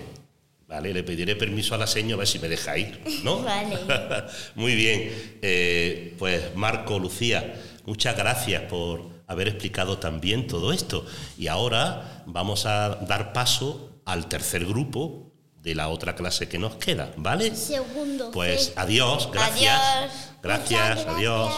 vale, 0.67 0.93
le 0.93 1.03
pediré 1.03 1.35
permiso 1.35 1.75
a 1.75 1.77
la 1.77 1.87
señora 1.87 2.15
a 2.15 2.17
ver 2.19 2.27
si 2.27 2.39
me 2.39 2.47
deja 2.47 2.77
ir, 2.77 3.01
¿no? 3.23 3.41
Vale. 3.43 3.77
Muy 4.55 4.75
bien, 4.75 5.37
Eh, 5.41 6.15
pues 6.19 6.55
Marco, 6.55 6.99
Lucía, 6.99 7.53
muchas 7.85 8.15
gracias 8.15 8.63
por 8.63 9.09
haber 9.27 9.47
explicado 9.47 9.97
también 9.97 10.47
todo 10.47 10.71
esto. 10.73 11.05
Y 11.37 11.47
ahora 11.47 12.23
vamos 12.25 12.65
a 12.65 12.89
dar 13.07 13.33
paso 13.33 14.01
al 14.05 14.27
tercer 14.27 14.65
grupo 14.65 15.31
de 15.61 15.75
la 15.75 15.89
otra 15.89 16.15
clase 16.15 16.49
que 16.49 16.57
nos 16.57 16.75
queda, 16.75 17.13
¿vale? 17.17 17.55
Segundo. 17.55 18.31
Pues 18.31 18.73
adiós, 18.75 19.29
gracias. 19.31 19.79
Adiós. 19.79 20.11
Gracias, 20.41 20.97
Muchas 20.97 21.15
adiós. 21.15 21.53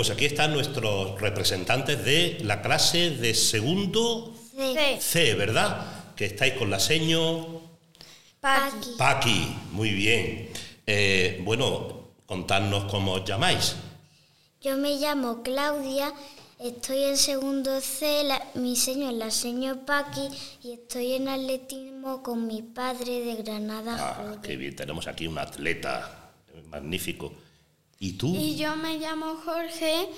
Pues 0.00 0.08
aquí 0.08 0.24
están 0.24 0.54
nuestros 0.54 1.20
representantes 1.20 2.02
de 2.02 2.38
la 2.44 2.62
clase 2.62 3.10
de 3.10 3.34
segundo 3.34 4.34
C. 4.56 4.98
C, 4.98 5.34
¿verdad? 5.34 6.14
Que 6.16 6.24
estáis 6.24 6.54
con 6.54 6.70
la 6.70 6.80
seño 6.80 7.60
Paqui. 8.40 8.94
Paqui. 8.96 9.56
Muy 9.72 9.90
bien. 9.90 10.48
Eh, 10.86 11.42
bueno, 11.44 12.12
contadnos 12.24 12.90
cómo 12.90 13.12
os 13.12 13.26
llamáis. 13.26 13.76
Yo 14.62 14.78
me 14.78 14.94
llamo 14.96 15.42
Claudia, 15.42 16.14
estoy 16.58 17.02
en 17.04 17.18
segundo 17.18 17.78
C, 17.82 18.24
la- 18.24 18.42
mi 18.54 18.76
seño 18.76 19.10
es 19.10 19.16
la 19.16 19.30
señor 19.30 19.84
Paqui 19.84 20.30
y 20.62 20.72
estoy 20.72 21.12
en 21.12 21.28
atletismo 21.28 22.22
con 22.22 22.46
mi 22.46 22.62
padre 22.62 23.20
de 23.20 23.34
Granada. 23.42 23.96
Ah, 24.00 24.36
qué 24.42 24.56
bien, 24.56 24.74
tenemos 24.74 25.06
aquí 25.06 25.26
un 25.26 25.36
atleta 25.36 26.30
magnífico. 26.70 27.34
¿Y 28.02 28.12
tú? 28.14 28.34
Y 28.34 28.56
yo 28.56 28.76
me 28.76 28.96
llamo 28.96 29.36
Jorge, 29.44 30.08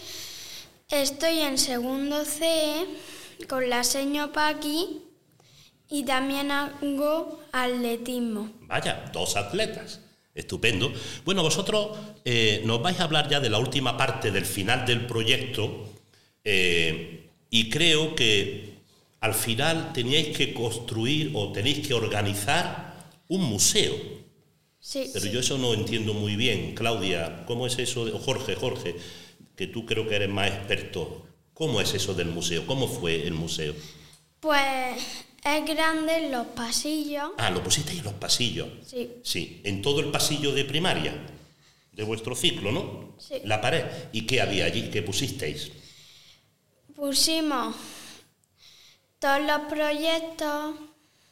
estoy 0.88 1.40
en 1.40 1.58
segundo 1.58 2.24
C 2.24 2.86
con 3.48 3.68
la 3.68 3.82
seño 3.82 4.32
Paqui 4.32 5.02
y 5.90 6.04
también 6.04 6.52
hago 6.52 7.40
atletismo. 7.50 8.52
Vaya, 8.68 9.10
dos 9.12 9.34
atletas. 9.36 10.00
Estupendo. 10.32 10.92
Bueno, 11.24 11.42
vosotros 11.42 11.98
eh, 12.24 12.62
nos 12.64 12.80
vais 12.80 13.00
a 13.00 13.04
hablar 13.04 13.28
ya 13.28 13.40
de 13.40 13.50
la 13.50 13.58
última 13.58 13.96
parte 13.96 14.30
del 14.30 14.46
final 14.46 14.86
del 14.86 15.04
proyecto 15.04 15.90
eh, 16.44 17.30
y 17.50 17.68
creo 17.68 18.14
que 18.14 18.78
al 19.20 19.34
final 19.34 19.92
teníais 19.92 20.36
que 20.36 20.54
construir 20.54 21.32
o 21.34 21.50
tenéis 21.50 21.86
que 21.86 21.94
organizar 21.94 23.10
un 23.26 23.42
museo. 23.42 24.21
Sí, 24.84 25.08
Pero 25.14 25.26
yo 25.26 25.38
eso 25.40 25.58
no 25.58 25.74
entiendo 25.74 26.12
muy 26.12 26.34
bien. 26.34 26.74
Claudia, 26.74 27.44
¿cómo 27.46 27.68
es 27.68 27.78
eso? 27.78 28.04
de- 28.04 28.10
o 28.12 28.18
Jorge, 28.18 28.56
Jorge, 28.56 28.96
que 29.54 29.68
tú 29.68 29.86
creo 29.86 30.08
que 30.08 30.16
eres 30.16 30.28
más 30.28 30.48
experto. 30.50 31.24
¿Cómo 31.54 31.80
es 31.80 31.94
eso 31.94 32.14
del 32.14 32.26
museo? 32.28 32.66
¿Cómo 32.66 32.88
fue 32.88 33.26
el 33.26 33.32
museo? 33.34 33.74
pues 34.40 34.98
es 35.44 35.64
grande 35.66 36.28
los 36.28 36.48
pasillos. 36.48 37.30
Ah, 37.38 37.48
lo 37.50 37.62
pusisteis 37.62 38.00
en 38.00 38.04
los 38.06 38.14
pasillos. 38.14 38.68
Sí, 38.84 39.08
Sí, 39.22 39.60
en 39.62 39.80
todo 39.82 40.00
el 40.00 40.10
pasillo 40.10 40.50
de 40.52 40.64
primaria, 40.64 41.14
de 41.92 42.02
vuestro 42.02 42.34
ciclo, 42.34 42.72
¿no? 42.72 43.14
Sí. 43.20 43.36
La 43.44 43.60
pared. 43.60 43.84
¿Y 44.12 44.22
qué 44.26 44.40
había 44.40 44.64
allí? 44.64 44.90
¿Qué 44.90 45.00
pusisteis? 45.02 45.70
pusimos 46.96 47.76
todos 49.20 49.40
los 49.46 49.60
proyectos, 49.68 50.74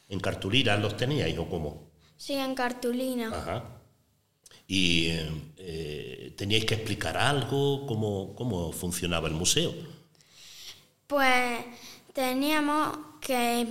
¿En 0.08 0.20
cartulinas 0.20 0.80
los 0.80 0.96
teníais 0.96 1.36
o 1.38 1.48
cómo? 1.48 1.89
Sí, 2.20 2.34
en 2.34 2.54
cartulina. 2.54 3.28
Ajá. 3.32 3.64
¿Y 4.68 5.08
eh, 5.56 6.34
teníais 6.36 6.64
que 6.66 6.74
explicar 6.74 7.16
algo? 7.16 7.86
¿Cómo, 7.86 8.34
¿Cómo 8.36 8.72
funcionaba 8.72 9.26
el 9.28 9.34
museo? 9.34 9.72
Pues 11.06 11.64
teníamos 12.12 12.96
que 13.20 13.66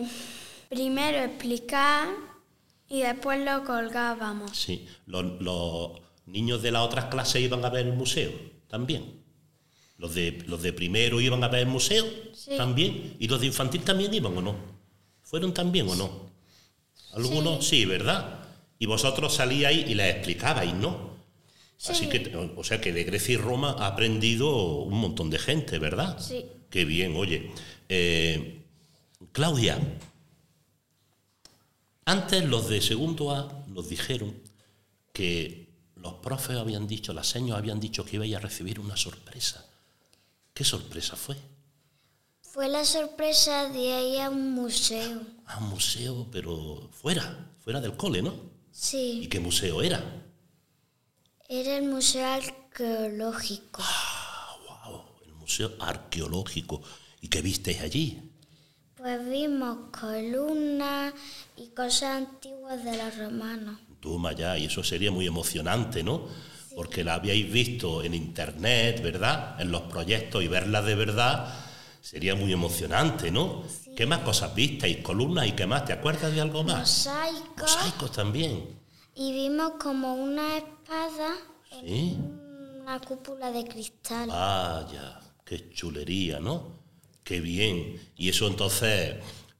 primero 0.67 1.19
explicar 1.19 2.09
y 2.89 3.01
después 3.01 3.39
lo 3.45 3.63
colgábamos. 3.63 4.51
Sí. 4.57 4.87
¿Los, 5.05 5.41
los 5.41 5.91
niños 6.25 6.61
de 6.61 6.71
las 6.71 6.81
otras 6.83 7.05
clases 7.05 7.41
iban 7.41 7.63
a 7.63 7.69
ver 7.69 7.85
el 7.87 7.93
museo 7.93 8.31
también? 8.67 9.03
¿Los 9.97 10.15
de, 10.15 10.43
los 10.47 10.61
de 10.61 10.73
primero 10.73 11.21
iban 11.21 11.43
a 11.43 11.47
ver 11.49 11.61
el 11.61 11.67
museo 11.67 12.05
Sí. 12.33 12.55
también? 12.57 13.15
¿Y 13.19 13.27
los 13.27 13.39
de 13.41 13.47
infantil 13.47 13.83
también 13.83 14.13
iban 14.13 14.35
o 14.37 14.41
no? 14.41 14.55
¿Fueron 15.23 15.53
también 15.53 15.87
o 15.89 15.95
no? 15.95 16.09
Algunos 17.13 17.65
sí, 17.67 17.85
¿verdad? 17.85 18.38
Y 18.79 18.85
vosotros 18.85 19.35
salíais 19.35 19.87
y 19.87 19.93
les 19.93 20.15
explicabais, 20.15 20.73
¿no? 20.73 21.19
Así 21.87 22.09
que, 22.09 22.35
o 22.55 22.63
sea 22.63 22.81
que 22.81 22.91
de 22.91 23.03
Grecia 23.03 23.35
y 23.35 23.37
Roma 23.37 23.75
ha 23.77 23.87
aprendido 23.87 24.81
un 24.83 24.99
montón 24.99 25.29
de 25.29 25.39
gente, 25.39 25.79
¿verdad? 25.79 26.19
Sí. 26.19 26.45
Qué 26.69 26.83
bien, 26.85 27.15
oye. 27.15 27.51
Eh, 27.87 28.63
Claudia, 29.31 29.79
antes 32.05 32.43
los 32.45 32.67
de 32.69 32.81
segundo 32.81 33.31
A 33.31 33.63
nos 33.67 33.87
dijeron 33.87 34.35
que 35.13 35.69
los 35.95 36.15
profes 36.15 36.57
habían 36.57 36.87
dicho, 36.87 37.13
las 37.13 37.27
señas 37.27 37.57
habían 37.57 37.79
dicho 37.79 38.03
que 38.03 38.15
ibais 38.15 38.35
a 38.35 38.39
recibir 38.39 38.79
una 38.79 38.97
sorpresa. 38.97 39.65
¿Qué 40.53 40.63
sorpresa 40.63 41.15
fue? 41.15 41.37
Fue 42.41 42.67
la 42.67 42.83
sorpresa 42.83 43.69
de 43.69 44.09
ir 44.09 44.21
a 44.21 44.29
un 44.29 44.53
museo. 44.53 45.21
A 45.45 45.59
un 45.59 45.69
museo, 45.69 46.27
pero 46.31 46.89
fuera, 46.91 47.53
fuera 47.59 47.79
del 47.79 47.95
cole, 47.95 48.21
¿no? 48.21 48.33
¿Y 48.79 48.81
Sí, 48.81 49.27
qué 49.29 49.41
museo 49.41 49.81
era? 49.81 50.01
Era 51.49 51.75
el 51.75 51.83
Museo 51.83 52.25
Arqueológico. 52.25 53.83
¡Wow! 54.65 55.01
El 55.25 55.33
Museo 55.33 55.73
Arqueológico. 55.81 56.81
¿Y 57.19 57.27
qué 57.27 57.41
visteis 57.41 57.81
allí? 57.81 58.31
Pues 58.95 59.29
vimos 59.29 59.89
columnas 59.91 61.13
y 61.57 61.67
cosas 61.71 62.23
antiguas 62.23 62.81
de 62.85 62.95
los 62.95 63.17
romanos. 63.17 63.79
Toma 63.99 64.31
ya, 64.31 64.57
y 64.57 64.65
eso 64.67 64.81
sería 64.81 65.11
muy 65.11 65.27
emocionante, 65.27 66.01
¿no? 66.01 66.29
Porque 66.73 67.03
la 67.03 67.15
habíais 67.15 67.51
visto 67.51 68.01
en 68.01 68.13
internet, 68.13 69.03
¿verdad? 69.03 69.59
En 69.59 69.71
los 69.71 69.81
proyectos 69.81 70.41
y 70.41 70.47
verla 70.47 70.81
de 70.81 70.95
verdad 70.95 71.68
sería 72.01 72.35
muy 72.35 72.51
emocionante, 72.53 73.31
¿no? 73.31 73.63
¿Qué 73.95 74.05
más 74.05 74.19
cosas 74.19 74.53
visteis? 74.55 74.97
¿Columnas 74.97 75.47
y 75.47 75.51
qué 75.53 75.65
más? 75.65 75.85
¿Te 75.85 75.93
acuerdas 75.93 76.33
de 76.33 76.41
algo 76.41 76.63
más? 76.63 76.79
Mosaicos. 77.07 77.61
Mosaicos 77.75 78.11
también. 78.11 78.79
Y 79.15 79.33
vimos 79.33 79.73
como 79.81 80.13
una 80.15 80.57
espada 80.57 81.35
Sí. 81.69 82.17
en 82.17 82.79
una 82.81 82.99
cúpula 83.01 83.51
de 83.51 83.65
cristal. 83.65 84.29
Vaya, 84.29 85.19
qué 85.45 85.71
chulería, 85.71 86.39
¿no? 86.39 86.79
Qué 87.23 87.39
bien. 87.41 87.99
Y 88.15 88.29
eso 88.29 88.47
entonces 88.47 89.17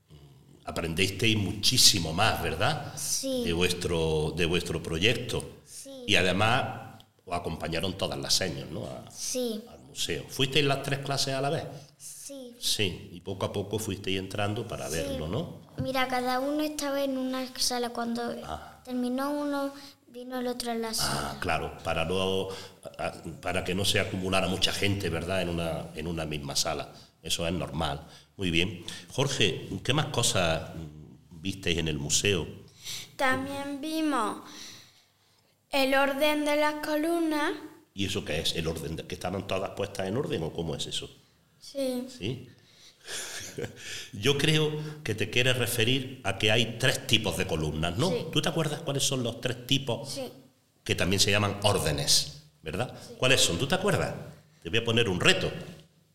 mm, 0.09 0.67
aprendisteis 0.67 1.37
muchísimo 1.37 2.13
más, 2.13 2.41
¿verdad? 2.41 2.93
Sí. 2.95 3.43
De 3.43 3.53
vuestro, 3.53 4.33
de 4.35 4.45
vuestro 4.45 4.81
proyecto. 4.81 5.57
Sí. 5.65 5.91
Y 6.07 6.15
además 6.15 7.03
os 7.25 7.35
acompañaron 7.35 7.95
todas 7.97 8.17
las 8.17 8.33
señas, 8.33 8.69
¿no? 8.71 8.85
A- 8.85 9.11
Sí, 9.11 9.61
museo. 9.89 10.23
¿Fuisteis 10.29 10.65
las 10.65 10.83
tres 10.83 10.99
clases 10.99 11.33
a 11.33 11.41
la 11.41 11.49
vez? 11.49 11.63
sí. 11.97 12.55
Sí, 12.59 13.09
y 13.13 13.21
poco 13.21 13.45
a 13.47 13.53
poco 13.53 13.79
fuisteis 13.79 14.19
entrando 14.19 14.67
para 14.67 14.87
verlo, 14.89 15.27
¿no? 15.27 15.61
Mira, 15.81 16.07
cada 16.07 16.39
uno 16.39 16.61
estaba 16.61 17.01
en 17.03 17.17
una 17.17 17.47
sala. 17.57 17.89
Cuando 17.89 18.21
Ah. 18.45 18.81
terminó 18.83 19.31
uno, 19.31 19.73
vino 20.07 20.39
el 20.39 20.47
otro 20.47 20.71
en 20.71 20.81
la 20.81 20.93
sala. 20.93 21.31
Ah, 21.35 21.37
claro, 21.39 21.77
para 21.83 22.05
no 22.05 22.49
para 23.41 23.63
que 23.63 23.73
no 23.73 23.85
se 23.85 23.99
acumulara 23.99 24.47
mucha 24.47 24.71
gente, 24.73 25.09
¿verdad? 25.09 25.41
En 25.41 25.49
una, 25.49 25.87
en 25.95 26.05
una 26.07 26.25
misma 26.25 26.55
sala. 26.55 26.91
Eso 27.23 27.47
es 27.47 27.53
normal. 27.53 28.05
Muy 28.37 28.51
bien. 28.51 28.83
Jorge, 29.11 29.67
¿qué 29.83 29.93
más 29.93 30.07
cosas 30.07 30.69
visteis 31.31 31.77
en 31.79 31.87
el 31.87 31.97
museo? 31.97 32.45
También 33.15 33.79
vimos 33.81 34.37
el 35.71 35.93
orden 35.95 36.45
de 36.45 36.55
las 36.57 36.75
columnas. 36.85 37.51
¿Y 37.99 38.05
eso 38.05 38.23
qué 38.23 38.39
es? 38.39 38.55
¿El 38.55 38.65
orden? 38.67 38.95
de- 38.95 39.03
¿Que 39.05 39.15
estaban 39.15 39.45
todas 39.45 39.71
puestas 39.71 40.07
en 40.07 40.15
orden 40.15 40.41
o 40.43 40.53
cómo 40.53 40.73
es 40.75 40.87
eso? 40.87 41.09
Sí. 41.59 42.07
¿Sí? 42.17 42.47
Yo 44.13 44.37
creo 44.37 44.71
que 45.03 45.15
te 45.15 45.29
quieres 45.29 45.57
referir 45.57 46.21
a 46.23 46.37
que 46.37 46.49
hay 46.51 46.77
tres 46.79 47.05
tipos 47.07 47.35
de 47.37 47.45
columnas, 47.45 47.97
¿no? 47.97 48.09
Sí. 48.09 48.25
¿Tú 48.31 48.41
te 48.41 48.47
acuerdas 48.47 48.79
cuáles 48.81 49.03
son 49.03 49.21
los 49.21 49.41
tres 49.41 49.67
tipos? 49.67 50.09
Sí. 50.11 50.23
Que 50.83 50.95
también 50.95 51.19
se 51.19 51.29
llaman 51.31 51.57
órdenes, 51.63 52.43
¿verdad? 52.63 52.93
¿Cuáles 53.17 53.41
son? 53.41 53.57
¿Tú 53.59 53.67
te 53.67 53.75
acuerdas? 53.75 54.13
Te 54.63 54.69
voy 54.69 54.79
a 54.79 54.83
poner 54.85 55.09
un 55.09 55.19
reto. 55.19 55.51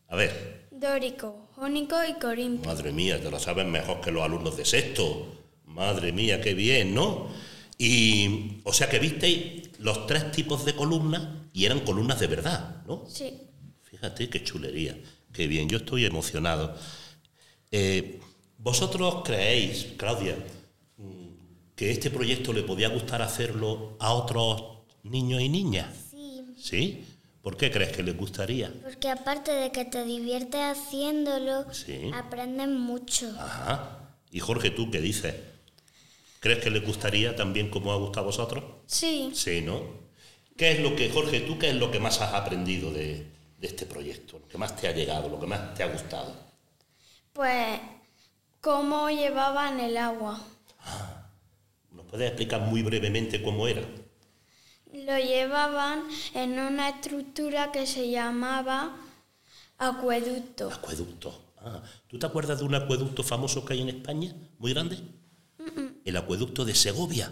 A 0.07 0.15
ver, 0.15 0.65
Dórico, 0.71 1.49
jónico 1.55 1.95
y 2.03 2.13
corintio. 2.19 2.67
madre 2.69 2.91
mía, 2.91 3.21
te 3.21 3.29
lo 3.31 3.39
sabes 3.39 3.65
mejor 3.65 4.01
que 4.01 4.11
los 4.11 4.23
alumnos 4.23 4.57
de 4.57 4.65
sexto. 4.65 5.33
Madre 5.67 6.11
mía, 6.11 6.41
qué 6.41 6.53
bien, 6.53 6.93
¿no? 6.95 7.29
Y, 7.77 8.61
o 8.63 8.71
sea 8.73 8.89
que 8.89 8.99
visteis 8.99 9.69
los 9.79 10.07
tres 10.07 10.31
tipos 10.31 10.63
de 10.65 10.75
columnas 10.75 11.27
y 11.53 11.65
eran 11.65 11.81
columnas 11.81 12.19
de 12.19 12.27
verdad, 12.27 12.83
¿no? 12.87 13.03
Sí. 13.07 13.33
Fíjate 13.83 14.29
qué 14.29 14.43
chulería, 14.43 14.97
qué 15.33 15.47
bien, 15.47 15.67
yo 15.69 15.77
estoy 15.77 16.05
emocionado. 16.05 16.75
Eh, 17.71 18.19
¿Vosotros 18.57 19.23
creéis, 19.25 19.87
Claudia, 19.97 20.37
mm, 20.97 21.27
que 21.75 21.91
este 21.91 22.09
proyecto 22.09 22.53
le 22.53 22.63
podía 22.63 22.87
gustar 22.89 23.21
hacerlo 23.21 23.97
a 23.99 24.13
otros 24.13 24.63
niños 25.03 25.41
y 25.41 25.49
niñas? 25.49 25.93
Sí, 26.11 26.41
¿Sí? 26.57 27.05
¿Por 27.41 27.57
qué 27.57 27.69
crees 27.69 27.91
que 27.95 28.01
les 28.03 28.17
gustaría? 28.17 28.73
porque 28.81 29.09
aparte 29.09 29.51
de 29.51 29.71
que 29.71 29.85
te 29.85 30.03
diviertes 30.05 30.61
haciéndolo, 30.61 31.71
Sí. 31.73 32.09
aprendes 32.13 32.69
mucho. 32.69 33.27
Ajá. 33.37 34.15
Y 34.31 34.39
Jorge, 34.39 34.71
¿tú 34.71 34.89
qué 34.89 34.99
dices? 35.01 35.35
¿Crees 36.45 36.59
que 36.59 36.69
les 36.69 36.85
gustaría 36.85 37.35
también 37.35 37.71
como 37.71 37.91
ha 37.91 37.95
gustado 37.95 38.25
a 38.25 38.27
vosotros? 38.27 38.63
Sí. 38.85 39.31
Sí, 39.33 39.63
¿no? 39.63 39.81
¿Qué 40.55 40.73
es 40.73 40.79
lo 40.79 40.95
que, 40.95 41.09
Jorge, 41.09 41.39
tú 41.39 41.57
qué 41.57 41.69
es 41.69 41.75
lo 41.75 41.89
que 41.89 41.99
más 41.99 42.21
has 42.21 42.35
aprendido 42.35 42.91
de, 42.91 43.31
de 43.57 43.65
este 43.65 43.87
proyecto? 43.87 44.37
Lo 44.37 44.47
que 44.47 44.59
más 44.59 44.75
te 44.75 44.87
ha 44.87 44.91
llegado, 44.91 45.27
lo 45.27 45.39
que 45.39 45.47
más 45.47 45.73
te 45.73 45.81
ha 45.81 45.87
gustado. 45.87 46.35
Pues, 47.33 47.79
cómo 48.61 49.09
llevaban 49.09 49.79
el 49.79 49.97
agua. 49.97 50.39
¿Nos 51.91 52.05
puedes 52.05 52.27
explicar 52.27 52.61
muy 52.61 52.83
brevemente 52.83 53.41
cómo 53.41 53.67
era? 53.67 53.81
Lo 54.93 55.17
llevaban 55.17 56.03
en 56.35 56.59
una 56.59 56.89
estructura 56.89 57.71
que 57.71 57.87
se 57.87 58.11
llamaba 58.11 58.95
acueducto. 59.79 60.71
Acueducto. 60.71 61.53
Ah, 61.57 61.81
¿Tú 62.07 62.19
te 62.19 62.27
acuerdas 62.27 62.59
de 62.59 62.65
un 62.65 62.75
acueducto 62.75 63.23
famoso 63.23 63.65
que 63.65 63.73
hay 63.73 63.81
en 63.81 63.89
España? 63.89 64.35
¿Muy 64.59 64.73
grande? 64.75 64.99
El 66.05 66.15
acueducto 66.15 66.63
de 66.63 66.73
Segovia. 66.73 67.31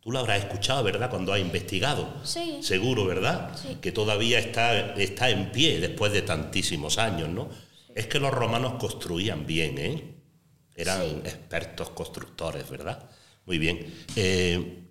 Tú 0.00 0.12
lo 0.12 0.18
habrás 0.18 0.40
escuchado, 0.40 0.84
¿verdad? 0.84 1.10
Cuando 1.10 1.32
has 1.32 1.40
investigado. 1.40 2.12
Sí. 2.24 2.58
Seguro, 2.60 3.06
¿verdad? 3.06 3.56
Sí. 3.60 3.78
Que 3.80 3.90
todavía 3.90 4.38
está, 4.38 4.94
está 4.94 5.30
en 5.30 5.50
pie 5.50 5.80
después 5.80 6.12
de 6.12 6.22
tantísimos 6.22 6.98
años, 6.98 7.28
¿no? 7.28 7.48
Es 7.94 8.06
que 8.06 8.20
los 8.20 8.32
romanos 8.32 8.74
construían 8.78 9.46
bien, 9.46 9.78
¿eh? 9.78 10.14
Eran 10.74 11.02
expertos 11.24 11.90
constructores, 11.90 12.68
¿verdad? 12.68 13.08
Muy 13.46 13.58
bien. 13.58 13.94
Eh, 14.16 14.82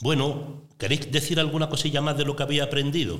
bueno, 0.00 0.68
¿queréis 0.78 1.10
decir 1.10 1.38
alguna 1.38 1.68
cosilla 1.68 2.00
más 2.00 2.16
de 2.16 2.24
lo 2.24 2.36
que 2.36 2.42
había 2.42 2.64
aprendido? 2.64 3.18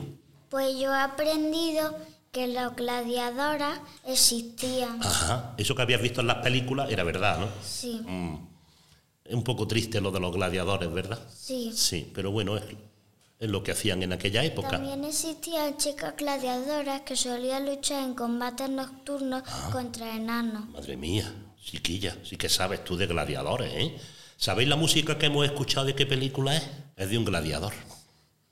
Pues 0.49 0.75
yo 0.79 0.93
he 0.93 1.01
aprendido 1.01 1.97
que 2.31 2.49
los 2.49 2.75
gladiadoras 2.77 3.81
existían. 4.07 5.01
Ajá, 5.03 5.55
eso 5.57 5.75
que 5.75 5.83
habías 5.83 6.03
visto 6.03 6.21
en 6.21 6.29
las 6.29 6.39
películas 6.39 6.91
era 6.91 7.05
verdad, 7.05 7.39
¿no? 7.39 7.49
Sí, 7.63 8.01
Es 9.25 9.35
un 9.35 9.43
poco 9.43 9.67
triste 9.67 10.01
lo 10.01 10.11
de 10.11 10.21
los 10.21 10.33
gladiadores, 10.33 10.93
¿verdad? 10.93 11.19
sí. 11.35 11.73
Sí, 11.75 12.11
pero 12.15 12.31
bueno, 12.31 12.57
es, 12.59 12.65
es 13.39 13.49
lo 13.51 13.63
que 13.63 13.73
hacían 13.73 14.03
en 14.03 14.13
aquella 14.13 14.45
época. 14.45 14.71
También 14.71 15.03
existían 15.05 15.77
chicas 15.79 16.15
gladiadoras 16.17 17.01
que 17.03 17.17
solían 17.17 17.65
luchar 17.67 18.05
en 18.05 18.15
combates 18.15 18.69
nocturnos 18.69 19.43
Ah. 19.47 19.71
contra 19.73 20.15
enanos. 20.15 20.69
Madre 20.69 20.97
mía, 20.97 21.33
chiquilla, 21.63 22.17
sí 22.23 22.37
que 22.37 22.49
sabes 22.49 22.85
tú 22.85 22.97
de 22.97 23.07
gladiadores, 23.07 23.73
¿eh? 23.75 23.97
¿Sabéis 24.37 24.69
la 24.69 24.77
música 24.77 25.17
que 25.17 25.27
hemos 25.27 25.47
escuchado 25.47 25.87
de 25.87 25.95
qué 25.95 26.05
película 26.07 26.57
es? 26.57 26.63
Es 26.97 27.09
de 27.09 27.17
un 27.17 27.25
gladiador. 27.25 27.73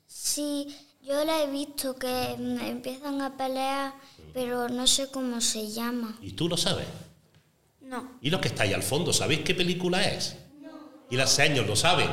Sí, 0.06 0.68
yo 1.02 1.22
la 1.24 1.42
he 1.42 1.50
visto 1.50 1.96
que 1.96 2.34
mm, 2.38 2.60
empiezan 2.60 3.20
a 3.20 3.36
pelear, 3.36 3.92
pero 4.32 4.68
no 4.68 4.86
sé 4.86 5.08
cómo 5.10 5.40
se 5.40 5.70
llama. 5.70 6.16
¿Y 6.22 6.32
tú 6.32 6.48
lo 6.48 6.56
sabes? 6.56 6.86
No. 7.80 8.12
¿Y 8.22 8.30
los 8.30 8.40
que 8.40 8.48
estáis 8.48 8.74
al 8.74 8.82
fondo, 8.82 9.12
sabéis 9.12 9.40
qué 9.42 9.54
película 9.54 10.02
es? 10.02 10.36
¿Y 11.12 11.16
las 11.16 11.30
señas 11.30 11.66
lo 11.66 11.76
saben? 11.76 12.08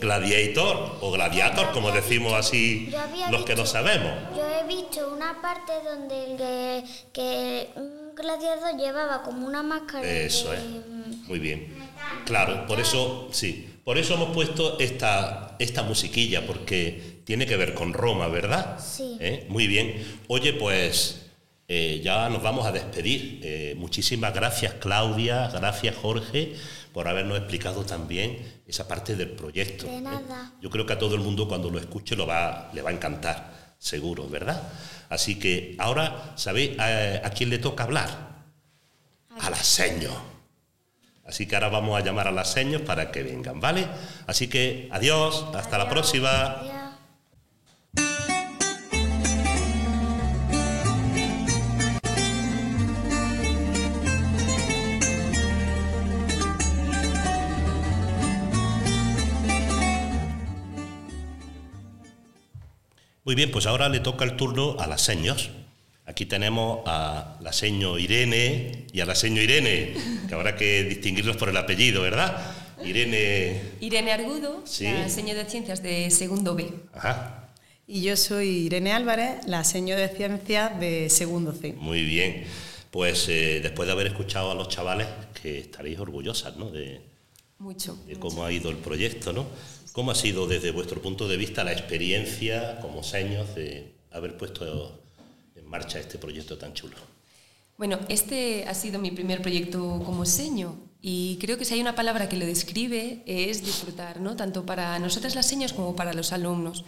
Gladiator 0.00 0.98
o 1.00 1.12
Gladiator, 1.12 1.70
como 1.70 1.92
decimos 1.92 2.32
así 2.34 2.92
los 3.30 3.44
que 3.44 3.54
no 3.54 3.66
sabemos. 3.66 4.12
Yo 4.36 4.42
he 4.48 4.66
visto 4.66 5.12
una 5.12 5.40
parte 5.40 5.72
donde 5.88 6.36
que, 6.36 6.84
que 7.12 7.68
un 7.76 8.16
gladiador 8.16 8.76
llevaba 8.76 9.22
como 9.22 9.46
una 9.46 9.62
máscara 9.62 10.04
Eso 10.10 10.50
de, 10.50 10.56
es. 10.56 10.62
mm, 10.64 11.28
Muy 11.28 11.38
bien. 11.38 11.72
Claro, 12.24 12.66
por 12.66 12.80
eso, 12.80 13.28
sí. 13.30 13.76
Por 13.84 13.96
eso 13.96 14.14
hemos 14.14 14.30
puesto 14.34 14.80
esta, 14.80 15.54
esta 15.60 15.84
musiquilla, 15.84 16.44
porque 16.44 17.20
tiene 17.24 17.46
que 17.46 17.56
ver 17.56 17.74
con 17.74 17.92
Roma, 17.92 18.26
¿verdad? 18.26 18.76
Sí. 18.80 19.16
¿Eh? 19.20 19.46
Muy 19.48 19.68
bien. 19.68 20.04
Oye, 20.26 20.52
pues 20.54 21.26
eh, 21.68 22.00
ya 22.02 22.28
nos 22.28 22.42
vamos 22.42 22.66
a 22.66 22.72
despedir. 22.72 23.40
Eh, 23.44 23.74
muchísimas 23.76 24.34
gracias, 24.34 24.74
Claudia, 24.80 25.48
gracias, 25.52 25.94
Jorge, 25.94 26.54
por 26.92 27.08
habernos 27.08 27.38
explicado 27.38 27.84
también 27.84 28.62
esa 28.66 28.86
parte 28.88 29.16
del 29.16 29.30
proyecto. 29.30 29.86
De 29.86 29.96
¿eh? 29.96 30.00
nada. 30.00 30.52
Yo 30.60 30.70
creo 30.70 30.86
que 30.86 30.92
a 30.92 30.98
todo 30.98 31.14
el 31.14 31.20
mundo 31.20 31.48
cuando 31.48 31.70
lo 31.70 31.78
escuche 31.78 32.16
lo 32.16 32.26
va, 32.26 32.70
le 32.72 32.82
va 32.82 32.90
a 32.90 32.92
encantar, 32.92 33.74
seguro, 33.78 34.28
¿verdad? 34.28 34.62
Así 35.08 35.38
que 35.38 35.76
ahora, 35.78 36.32
¿sabéis 36.36 36.78
a, 36.78 37.26
a 37.26 37.30
quién 37.30 37.50
le 37.50 37.58
toca 37.58 37.84
hablar? 37.84 38.30
A 39.38 39.50
las 39.50 39.66
seños. 39.66 40.14
Así 41.24 41.46
que 41.46 41.54
ahora 41.54 41.68
vamos 41.68 41.96
a 41.96 42.04
llamar 42.04 42.26
a 42.26 42.32
las 42.32 42.52
señas 42.52 42.82
para 42.82 43.12
que 43.12 43.22
vengan, 43.22 43.60
¿vale? 43.60 43.86
Así 44.26 44.48
que 44.48 44.88
adiós, 44.90 45.46
hasta 45.54 45.78
la 45.78 45.88
próxima. 45.88 46.28
Adiós. 46.28 46.79
Muy 63.30 63.36
bien, 63.36 63.52
pues 63.52 63.66
ahora 63.66 63.88
le 63.88 64.00
toca 64.00 64.24
el 64.24 64.34
turno 64.34 64.74
a 64.80 64.88
las 64.88 65.02
señas. 65.02 65.50
Aquí 66.04 66.26
tenemos 66.26 66.80
a 66.84 67.38
la 67.40 67.52
seño 67.52 67.96
Irene 67.96 68.86
y 68.92 68.98
a 68.98 69.06
la 69.06 69.14
seño 69.14 69.40
Irene, 69.40 69.94
que 70.28 70.34
habrá 70.34 70.56
que 70.56 70.82
distinguirlos 70.82 71.36
por 71.36 71.48
el 71.48 71.56
apellido, 71.56 72.02
¿verdad? 72.02 72.36
Irene. 72.84 73.60
Irene 73.80 74.10
Argudo, 74.10 74.62
Sí. 74.66 74.82
la 74.82 75.08
seño 75.08 75.36
de 75.36 75.44
ciencias 75.44 75.80
de 75.80 76.10
segundo 76.10 76.56
B. 76.56 76.72
Ajá, 76.92 77.52
Y 77.86 78.02
yo 78.02 78.16
soy 78.16 78.48
Irene 78.66 78.92
Álvarez, 78.92 79.46
la 79.46 79.62
seño 79.62 79.94
de 79.96 80.08
ciencias 80.08 80.80
de 80.80 81.08
segundo 81.08 81.52
C. 81.52 81.72
muy 81.74 82.02
bien. 82.04 82.46
Pues 82.90 83.28
eh, 83.28 83.60
después 83.62 83.86
de 83.86 83.92
haber 83.92 84.08
escuchado 84.08 84.50
a 84.50 84.56
los 84.56 84.68
chavales, 84.70 85.06
que 85.40 85.60
estaréis 85.60 86.00
orgullosas, 86.00 86.56
¿no? 86.56 86.68
De, 86.72 87.00
Mucho. 87.60 87.96
de 88.08 88.16
cómo 88.16 88.44
ha 88.44 88.50
ido 88.50 88.70
el 88.70 88.76
proyecto, 88.78 89.32
¿no? 89.32 89.46
¿Cómo 89.92 90.12
ha 90.12 90.14
sido 90.14 90.46
desde 90.46 90.70
vuestro 90.70 91.02
punto 91.02 91.26
de 91.26 91.36
vista 91.36 91.64
la 91.64 91.72
experiencia 91.72 92.78
como 92.80 93.02
seños 93.02 93.54
de 93.56 93.92
haber 94.12 94.36
puesto 94.36 95.00
en 95.56 95.66
marcha 95.66 95.98
este 95.98 96.16
proyecto 96.16 96.56
tan 96.58 96.74
chulo? 96.74 96.96
Bueno, 97.76 97.98
este 98.08 98.66
ha 98.68 98.74
sido 98.74 99.00
mi 99.00 99.10
primer 99.10 99.42
proyecto 99.42 100.02
como 100.04 100.26
seño 100.26 100.76
y 101.02 101.38
creo 101.40 101.58
que 101.58 101.64
si 101.64 101.74
hay 101.74 101.80
una 101.80 101.96
palabra 101.96 102.28
que 102.28 102.36
lo 102.36 102.46
describe 102.46 103.22
es 103.26 103.64
disfrutar, 103.64 104.20
¿no? 104.20 104.36
Tanto 104.36 104.64
para 104.64 104.98
nosotras 104.98 105.34
las 105.34 105.46
señas 105.46 105.72
como 105.72 105.96
para 105.96 106.12
los 106.12 106.32
alumnos. 106.32 106.84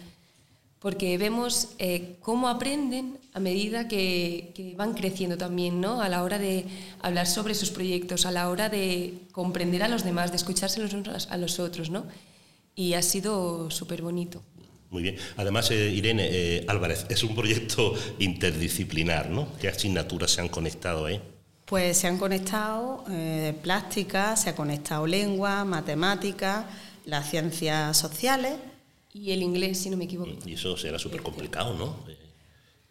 Porque 0.79 1.17
vemos 1.17 1.69
eh, 1.79 2.17
cómo 2.19 2.47
aprenden 2.47 3.17
a 3.33 3.39
medida 3.39 3.87
que, 3.87 4.51
que 4.53 4.75
van 4.75 4.93
creciendo 4.93 5.37
también, 5.37 5.81
¿no? 5.81 6.01
A 6.01 6.09
la 6.09 6.23
hora 6.23 6.39
de 6.39 6.65
hablar 7.01 7.25
sobre 7.25 7.55
sus 7.55 7.71
proyectos, 7.71 8.25
a 8.25 8.31
la 8.31 8.49
hora 8.49 8.69
de 8.69 9.13
comprender 9.31 9.81
a 9.81 9.87
los 9.87 10.03
demás, 10.03 10.31
de 10.31 10.37
escucharse 10.37 10.81
los 10.81 10.93
unos 10.93 11.27
a 11.27 11.37
los 11.37 11.59
otros, 11.59 11.89
¿no? 11.89 12.05
Y 12.75 12.93
ha 12.93 13.01
sido 13.01 13.69
súper 13.71 14.01
bonito. 14.01 14.43
Muy 14.89 15.03
bien. 15.03 15.17
Además, 15.37 15.71
eh, 15.71 15.89
Irene 15.91 16.27
eh, 16.31 16.65
Álvarez, 16.67 17.05
es 17.09 17.23
un 17.23 17.35
proyecto 17.35 17.93
interdisciplinar, 18.19 19.29
¿no? 19.29 19.47
¿Qué 19.59 19.67
asignaturas 19.67 20.31
se 20.31 20.41
han 20.41 20.49
conectado 20.49 21.05
ahí? 21.05 21.19
Pues 21.65 21.97
se 21.97 22.07
han 22.07 22.17
conectado 22.17 23.03
eh, 23.09 23.53
plástica, 23.61 24.35
se 24.35 24.49
ha 24.49 24.55
conectado 24.55 25.07
lengua, 25.07 25.63
matemáticas, 25.65 26.65
las 27.05 27.29
ciencias 27.29 27.97
sociales. 27.97 28.55
Y 29.13 29.31
el 29.31 29.43
inglés, 29.43 29.79
si 29.79 29.89
no 29.89 29.97
me 29.97 30.05
equivoco. 30.05 30.41
Y 30.45 30.53
eso 30.53 30.75
será 30.77 30.97
súper 30.99 31.21
complicado, 31.23 31.73
¿no? 31.75 32.03
Eh, 32.09 32.17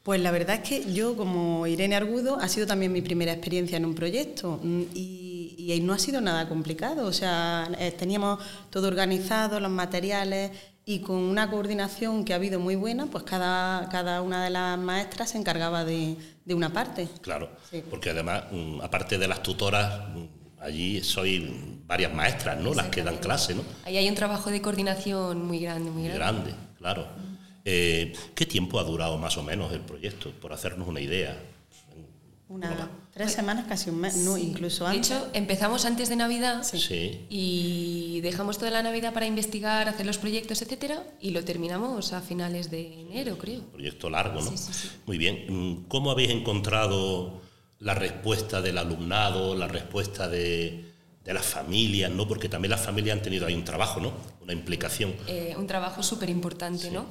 Pues 0.02 0.20
la 0.20 0.30
verdad 0.32 0.56
es 0.62 0.68
que 0.68 0.92
yo, 0.92 1.16
como 1.16 1.66
Irene 1.66 1.94
Argudo, 1.96 2.38
ha 2.40 2.48
sido 2.48 2.66
también 2.66 2.92
mi 2.92 3.02
primera 3.02 3.32
experiencia 3.32 3.76
en 3.76 3.84
un 3.86 3.94
proyecto 3.94 4.58
mm, 4.62 4.82
y, 5.56 5.72
y 5.72 5.80
no 5.80 5.92
ha 5.92 5.98
sido 5.98 6.20
nada 6.20 6.48
complicado. 6.48 7.06
O 7.06 7.12
sea, 7.12 7.68
eh, 7.78 7.92
teníamos 7.92 8.38
todo 8.70 8.88
organizado, 8.88 9.60
los 9.60 9.70
materiales 9.70 10.50
y 10.84 11.00
con 11.00 11.16
una 11.16 11.48
coordinación 11.50 12.24
que 12.24 12.32
ha 12.32 12.36
habido 12.36 12.58
muy 12.58 12.74
buena, 12.74 13.06
pues 13.06 13.22
cada, 13.24 13.88
cada 13.88 14.20
una 14.22 14.42
de 14.44 14.50
las 14.50 14.78
maestras 14.78 15.30
se 15.30 15.38
encargaba 15.38 15.84
de, 15.84 16.16
de 16.44 16.54
una 16.54 16.72
parte. 16.72 17.08
Claro, 17.20 17.50
Sí. 17.70 17.82
porque 17.88 18.10
además, 18.10 18.44
mm, 18.50 18.80
aparte 18.80 19.16
de 19.18 19.28
las 19.28 19.42
tutoras, 19.44 20.08
mm, 20.08 20.24
allí 20.60 21.00
soy 21.02 21.78
varias 21.86 22.12
maestras, 22.12 22.58
¿no? 22.60 22.74
Las 22.74 22.88
que 22.88 23.02
dan 23.04 23.18
clase, 23.18 23.54
¿no? 23.54 23.62
Ahí 23.84 23.96
hay 23.96 24.08
un 24.08 24.14
trabajo 24.16 24.50
de 24.50 24.60
coordinación 24.60 25.46
muy 25.46 25.60
grande, 25.60 25.90
muy 25.90 26.04
grande. 26.08 26.18
grande, 26.50 26.54
claro. 26.78 27.06
Eh, 27.64 28.12
¿Qué 28.34 28.44
tiempo 28.44 28.80
ha 28.80 28.82
durado 28.82 29.18
más 29.18 29.36
o 29.36 29.42
menos 29.44 29.72
el 29.72 29.82
proyecto? 29.82 30.32
Por 30.32 30.52
hacernos 30.52 30.88
una 30.88 31.00
idea. 31.00 31.38
Unas 32.48 32.72
tres 33.12 33.32
semanas, 33.32 33.66
casi 33.68 33.90
un 33.90 34.00
mes, 34.00 34.16
no, 34.16 34.38
incluso 34.38 34.84
De 34.84 34.90
antes. 34.90 35.10
hecho, 35.10 35.28
empezamos 35.34 35.84
antes 35.84 36.08
de 36.08 36.16
Navidad 36.16 36.62
Sí. 36.64 37.26
y 37.28 38.20
dejamos 38.22 38.56
toda 38.58 38.70
la 38.70 38.82
Navidad 38.82 39.12
para 39.12 39.26
investigar, 39.26 39.88
hacer 39.88 40.06
los 40.06 40.18
proyectos, 40.18 40.62
etcétera, 40.62 41.02
y 41.20 41.30
lo 41.30 41.44
terminamos 41.44 42.12
a 42.12 42.20
finales 42.22 42.70
de 42.70 43.00
enero, 43.02 43.36
creo. 43.38 43.60
Proyecto 43.72 44.08
largo, 44.08 44.40
¿no? 44.40 44.50
Sí, 44.50 44.56
sí, 44.56 44.72
sí. 44.72 44.88
Muy 45.06 45.18
bien. 45.18 45.84
¿Cómo 45.88 46.10
habéis 46.10 46.30
encontrado 46.30 47.40
la 47.80 47.94
respuesta 47.94 48.62
del 48.62 48.78
alumnado, 48.78 49.54
la 49.54 49.68
respuesta 49.68 50.28
de, 50.28 50.84
de 51.24 51.34
las 51.34 51.44
familias, 51.44 52.10
¿no? 52.10 52.26
Porque 52.26 52.48
también 52.48 52.70
las 52.70 52.80
familias 52.80 53.16
han 53.18 53.22
tenido 53.22 53.46
ahí 53.46 53.54
un 53.54 53.64
trabajo, 53.64 54.00
¿no? 54.00 54.12
Una 54.40 54.52
implicación. 54.52 55.14
Eh, 55.26 55.54
un 55.58 55.66
trabajo 55.66 56.02
súper 56.02 56.30
importante, 56.30 56.90
¿no? 56.90 57.06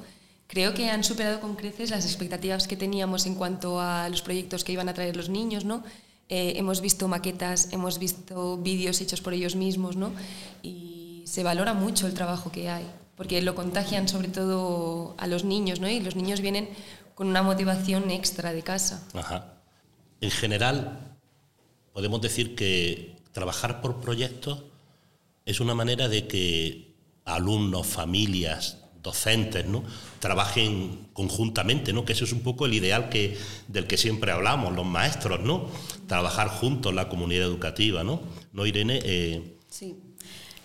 Creo 0.52 0.74
que 0.74 0.90
han 0.90 1.02
superado 1.02 1.40
con 1.40 1.56
creces 1.56 1.88
las 1.88 2.04
expectativas 2.04 2.68
que 2.68 2.76
teníamos 2.76 3.24
en 3.24 3.36
cuanto 3.36 3.80
a 3.80 4.06
los 4.10 4.20
proyectos 4.20 4.64
que 4.64 4.72
iban 4.72 4.86
a 4.86 4.92
traer 4.92 5.16
los 5.16 5.30
niños, 5.30 5.64
¿no? 5.64 5.82
Eh, 6.28 6.52
hemos 6.56 6.82
visto 6.82 7.08
maquetas, 7.08 7.72
hemos 7.72 7.98
visto 7.98 8.58
vídeos 8.58 9.00
hechos 9.00 9.22
por 9.22 9.32
ellos 9.32 9.56
mismos, 9.56 9.96
¿no? 9.96 10.12
Y 10.62 11.22
se 11.24 11.42
valora 11.42 11.72
mucho 11.72 12.06
el 12.06 12.12
trabajo 12.12 12.52
que 12.52 12.68
hay, 12.68 12.84
porque 13.16 13.40
lo 13.40 13.54
contagian 13.54 14.08
sobre 14.08 14.28
todo 14.28 15.14
a 15.16 15.26
los 15.26 15.44
niños, 15.44 15.80
¿no? 15.80 15.88
Y 15.88 16.00
los 16.00 16.16
niños 16.16 16.42
vienen 16.42 16.68
con 17.14 17.28
una 17.28 17.42
motivación 17.42 18.10
extra 18.10 18.52
de 18.52 18.60
casa. 18.62 19.08
Ajá. 19.14 19.54
En 20.20 20.30
general, 20.30 21.16
podemos 21.94 22.20
decir 22.20 22.54
que 22.54 23.16
trabajar 23.32 23.80
por 23.80 24.02
proyectos 24.02 24.64
es 25.46 25.60
una 25.60 25.74
manera 25.74 26.10
de 26.10 26.28
que 26.28 26.94
alumnos, 27.24 27.86
familias, 27.86 28.81
docentes, 29.02 29.66
¿no? 29.66 29.82
trabajen 30.20 31.08
conjuntamente, 31.12 31.92
¿no? 31.92 32.04
Que 32.04 32.12
eso 32.12 32.24
es 32.24 32.32
un 32.32 32.40
poco 32.40 32.64
el 32.66 32.74
ideal 32.74 33.08
que, 33.08 33.36
del 33.66 33.88
que 33.88 33.96
siempre 33.96 34.30
hablamos, 34.30 34.72
los 34.72 34.86
maestros, 34.86 35.40
¿no? 35.40 35.66
Trabajar 36.06 36.48
juntos 36.48 36.94
la 36.94 37.08
comunidad 37.08 37.44
educativa, 37.44 38.04
¿no? 38.04 38.20
¿No, 38.52 38.64
Irene? 38.64 39.00
Eh, 39.02 39.58
Sí. 39.72 39.96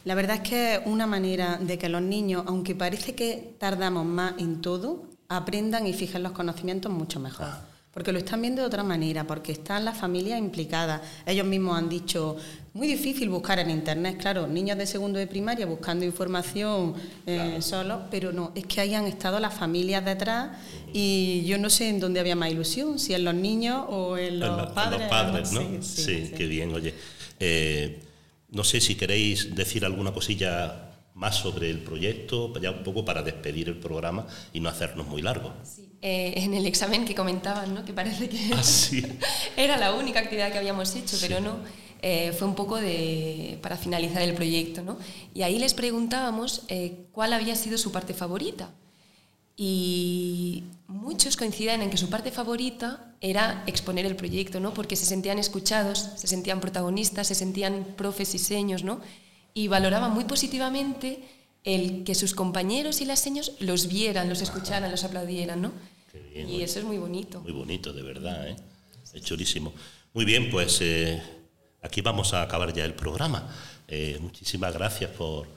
La 0.04 0.16
verdad 0.16 0.38
es 0.38 0.50
que 0.50 0.76
es 0.76 0.82
una 0.86 1.08
manera 1.08 1.58
de 1.58 1.78
que 1.78 1.88
los 1.88 2.02
niños, 2.02 2.44
aunque 2.46 2.76
parece 2.76 3.16
que 3.16 3.56
tardamos 3.58 4.06
más 4.06 4.34
en 4.38 4.62
todo, 4.62 5.10
aprendan 5.30 5.88
y 5.88 5.94
fijen 5.94 6.24
los 6.24 6.34
conocimientos 6.34 6.92
mucho 6.92 7.20
mejor. 7.20 7.48
Porque 7.92 8.12
lo 8.12 8.20
están 8.20 8.42
viendo 8.42 8.62
de 8.62 8.68
otra 8.68 8.84
manera, 8.84 9.26
porque 9.26 9.54
están 9.54 9.86
las 9.86 9.98
familias 9.98 10.40
implicadas. 10.40 11.02
Ellos 11.26 11.48
mismos 11.48 11.78
han 11.78 11.90
dicho, 11.90 12.36
muy 12.78 12.88
difícil 12.88 13.30
buscar 13.30 13.60
en 13.60 13.70
Internet, 13.72 14.18
claro, 14.20 14.48
niños 14.48 14.78
de 14.78 14.86
segundo 14.86 15.18
de 15.20 15.28
primaria 15.28 15.66
buscando 15.66 16.06
información 16.06 16.94
eh, 17.26 17.58
solos, 17.62 18.04
pero 18.12 18.32
no, 18.32 18.52
es 18.56 18.66
que 18.66 18.80
ahí 18.82 18.94
han 18.94 19.06
estado 19.06 19.40
las 19.40 19.54
familias 19.54 20.06
detrás 20.06 20.58
y 20.94 21.44
yo 21.46 21.58
no 21.58 21.70
sé 21.70 21.90
en 21.90 22.00
dónde 22.00 22.20
había 22.20 22.36
más 22.36 22.52
ilusión, 22.52 23.00
si 23.00 23.14
en 23.14 23.24
los 23.26 23.34
niños 23.34 23.84
o 23.90 24.18
en 24.18 24.40
los 24.40 24.50
en 24.50 24.58
la- 24.58 24.64
en 24.64 24.74
padres. 24.74 25.00
los 25.02 25.10
padres, 25.10 25.52
¿no? 25.52 25.60
Sí, 25.62 25.78
Sí, 25.82 26.02
sí, 26.04 26.26
sí. 26.28 26.34
qué 26.38 26.46
bien, 26.46 26.74
oye. 26.74 26.94
Eh, 27.40 28.00
no 28.52 28.64
sé 28.64 28.80
si 28.80 28.96
queréis 28.96 29.56
decir 29.56 29.84
alguna 29.84 30.14
cosilla 30.14 30.84
más 31.16 31.36
sobre 31.36 31.70
el 31.72 31.80
proyecto, 31.80 32.54
ya 32.62 32.70
un 32.72 32.84
poco 32.84 33.04
para 33.04 33.24
despedir 33.24 33.68
el 33.70 33.78
programa 33.78 34.28
y 34.54 34.60
no 34.60 34.70
hacernos 34.70 35.08
muy 35.08 35.22
largo. 35.24 35.52
Eh, 36.02 36.34
en 36.38 36.54
el 36.54 36.68
examen 36.68 37.06
que 37.06 37.16
comentaban, 37.16 37.74
¿no? 37.74 37.84
que 37.84 37.92
parece 37.92 38.30
que 38.30 38.52
Ah, 38.54 38.62
sí. 38.62 39.04
era 39.58 39.78
la 39.78 39.96
única 39.96 40.20
actividad 40.20 40.52
que 40.52 40.60
habíamos 40.60 40.96
hecho, 40.96 41.18
pero 41.20 41.40
no. 41.42 41.58
Eh, 42.02 42.32
fue 42.38 42.48
un 42.48 42.56
poco 42.56 42.78
de, 42.78 43.60
para 43.62 43.78
finalizar 43.78 44.22
el 44.22 44.34
proyecto. 44.34 44.82
¿no? 44.82 44.98
Y 45.34 45.42
ahí 45.42 45.60
les 45.60 45.74
preguntábamos 45.74 46.64
eh, 46.68 47.06
cuál 47.12 47.34
había 47.34 47.56
sido 47.56 47.78
su 47.78 47.92
parte 47.92 48.14
favorita. 48.14 48.70
Y 49.56 50.64
muchos 50.88 51.36
coincidían 51.36 51.82
en 51.82 51.90
que 51.90 51.98
su 51.98 52.10
parte 52.10 52.32
favorita 52.32 53.16
era 53.22 53.64
exponer 53.66 54.06
el 54.06 54.16
proyecto, 54.16 54.60
¿no? 54.60 54.74
porque 54.74 54.96
se 54.96 55.06
sentían 55.06 55.40
escuchados, 55.40 56.12
se 56.16 56.28
sentían 56.28 56.60
protagonistas, 56.60 57.28
se 57.28 57.36
sentían 57.36 57.96
profes 57.96 58.36
y 58.36 58.40
seños, 58.40 58.84
¿no? 58.84 59.02
y 59.56 59.68
valoraban 59.68 60.14
muy 60.14 60.26
positivamente 60.26 61.24
el 61.64 62.04
que 62.04 62.14
sus 62.14 62.36
compañeros 62.36 63.02
y 63.02 63.06
las 63.06 63.20
seños 63.20 63.54
los 63.60 63.88
vieran, 63.88 64.30
los 64.30 64.42
escucharan, 64.42 64.92
los 64.92 65.04
aplaudieran. 65.04 65.64
¿no? 65.64 65.72
Bien, 66.32 66.48
y 66.48 66.62
eso 66.62 66.78
es 66.78 66.86
muy 66.86 67.00
bonito. 67.00 67.42
Muy 67.42 67.54
bonito, 67.54 67.92
de 67.92 68.04
verdad, 68.04 68.48
¿eh? 68.48 68.56
Es 69.14 69.24
chulísimo. 69.24 69.74
Muy 70.14 70.26
bien, 70.26 70.52
pues 70.52 70.80
eh, 70.82 71.22
aquí 71.82 72.02
vamos 72.02 72.34
a 72.34 72.42
acabar 72.42 72.74
ya 72.74 72.86
el 72.86 72.94
programa. 72.94 73.48
Eh, 73.88 74.18
muchísimas 74.22 74.74
gracias 74.74 75.12
por, 75.12 75.48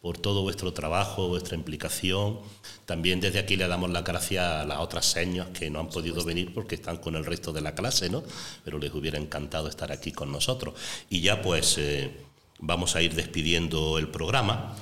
por 0.00 0.18
todo 0.18 0.42
vuestro 0.42 0.72
trabajo, 0.72 1.28
vuestra 1.28 1.56
implicación. 1.56 2.40
También 2.86 3.20
desde 3.20 3.38
aquí 3.38 3.56
le 3.56 3.66
damos 3.66 3.90
las 3.90 4.04
gracias 4.04 4.44
a 4.44 4.64
las 4.64 4.78
otras 4.78 5.06
señas 5.06 5.48
que 5.48 5.70
no 5.70 5.80
han 5.80 5.88
podido 5.88 6.24
venir 6.24 6.54
porque 6.54 6.76
están 6.76 6.98
con 6.98 7.16
el 7.16 7.24
resto 7.24 7.52
de 7.52 7.60
la 7.60 7.74
clase, 7.74 8.08
¿no? 8.08 8.22
Pero 8.64 8.78
les 8.78 8.92
hubiera 8.94 9.18
encantado 9.18 9.68
estar 9.68 9.90
aquí 9.90 10.12
con 10.12 10.30
nosotros. 10.30 10.74
Y 11.10 11.20
ya 11.20 11.42
pues 11.42 11.76
eh, 11.78 12.10
vamos 12.60 12.94
a 12.96 13.02
ir 13.02 13.14
despidiendo 13.14 13.98
el 13.98 14.08
programa. 14.08 14.76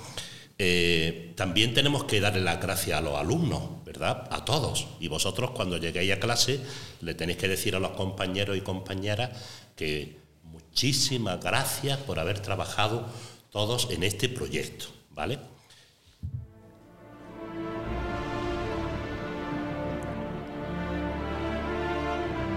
Eh, 0.58 1.32
también 1.36 1.74
tenemos 1.74 2.04
que 2.04 2.20
darle 2.20 2.40
las 2.40 2.60
gracias 2.60 2.98
a 2.98 3.02
los 3.02 3.16
alumnos, 3.16 3.84
¿verdad? 3.84 4.26
A 4.30 4.44
todos. 4.44 4.86
Y 5.00 5.08
vosotros 5.08 5.50
cuando 5.52 5.76
lleguéis 5.76 6.12
a 6.12 6.20
clase 6.20 6.60
le 7.00 7.14
tenéis 7.14 7.38
que 7.38 7.48
decir 7.48 7.74
a 7.76 7.80
los 7.80 7.92
compañeros 7.92 8.56
y 8.56 8.60
compañeras 8.60 9.30
que 9.76 10.25
muchísimas 10.76 11.40
gracias 11.42 11.96
por 12.00 12.18
haber 12.18 12.40
trabajado 12.40 13.06
todos 13.50 13.88
en 13.90 14.02
este 14.02 14.28
proyecto, 14.28 14.84
¿vale? 15.08 15.38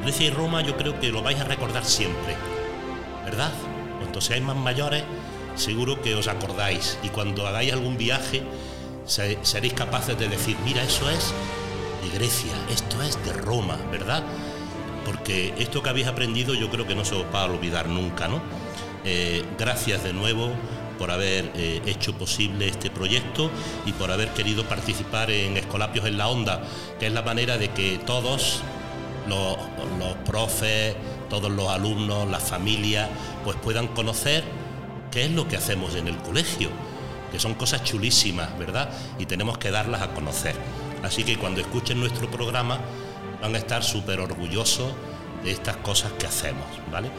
Grecia 0.03 0.27
y 0.27 0.29
Roma 0.32 0.62
yo 0.62 0.75
creo 0.77 0.99
que 0.99 1.10
lo 1.10 1.21
vais 1.21 1.39
a 1.39 1.43
recordar 1.43 1.86
siempre, 1.86 2.36
¿verdad? 3.25 3.51
Cuando 3.99 4.21
seáis 4.21 4.43
más 4.43 4.55
mayores, 4.55 5.03
seguro 5.55 6.01
que 6.01 6.15
os 6.15 6.27
acordáis 6.27 6.97
y 7.03 7.10
cuando 7.10 7.45
hagáis 7.47 7.73
algún 7.73 7.97
viaje 7.97 8.41
se- 9.05 9.38
seréis 9.43 9.73
capaces 9.73 10.17
de 10.17 10.29
decir, 10.29 10.55
mira, 10.63 10.84
eso 10.84 11.10
es 11.10 11.34
de 12.03 12.17
Grecia, 12.17 12.53
esto 12.71 13.01
es 13.03 13.23
de 13.25 13.34
Roma, 13.34 13.77
¿verdad? 13.91 14.23
Porque 15.10 15.56
esto 15.58 15.82
que 15.82 15.89
habéis 15.89 16.06
aprendido 16.06 16.54
yo 16.54 16.69
creo 16.69 16.86
que 16.86 16.93
no 16.93 17.04
se 17.04 17.15
os 17.15 17.26
va 17.34 17.41
a 17.41 17.45
olvidar 17.45 17.89
nunca, 17.89 18.28
¿no? 18.28 18.43
Eh, 19.04 19.43
gracias 19.58 20.04
de 20.04 20.13
nuevo 20.13 20.52
por 21.00 21.10
haber 21.10 21.52
eh, 21.56 21.82
hecho 21.88 22.13
posible 22.13 22.67
este 22.67 22.91
proyecto 22.91 23.50
y 23.88 23.93
por 23.93 24.12
haber 24.12 24.30
querido 24.30 24.65
participar 24.65 25.32
en 25.32 25.58
Escolapios 25.58 26.06
en 26.06 26.19
la 26.19 26.28
Onda, 26.28 26.62
que 27.00 27.08
es 27.08 27.12
la 27.12 27.24
manera 27.24 27.58
de 27.58 27.69
que 27.69 27.98
todos 28.06 28.62
los, 29.28 29.58
los 29.98 30.13
profes, 30.28 30.95
todos 31.28 31.50
los 31.50 31.69
alumnos, 31.69 32.30
las 32.30 32.43
familias, 32.43 33.10
pues 33.43 33.58
puedan 33.58 33.88
conocer 33.88 34.43
qué 35.10 35.26
es 35.26 35.32
lo 35.32 35.48
que 35.48 35.58
hacemos 35.58 35.95
en 35.95 36.08
el 36.08 36.17
colegio, 36.17 36.69
que 37.32 37.39
son 37.39 37.56
cosas 37.56 37.84
chulísimas, 37.84 38.56
¿verdad? 38.60 38.91
Y 39.17 39.26
tenemos 39.26 39.58
que 39.58 39.72
darlas 39.72 40.04
a 40.04 40.13
conocer. 40.13 40.54
Así 41.02 41.24
que 41.24 41.36
cuando 41.39 41.62
escuchen 41.62 42.00
nuestro 42.00 42.30
programa 42.30 42.80
van 43.41 43.56
a 43.56 43.58
estar 43.58 43.84
súper 43.84 44.19
orgullosos 44.19 44.91
de 45.43 45.52
estas 45.52 45.78
cosas 45.78 46.12
que 46.13 46.28
hacemos, 46.28 46.65
¿vale? 46.91 47.10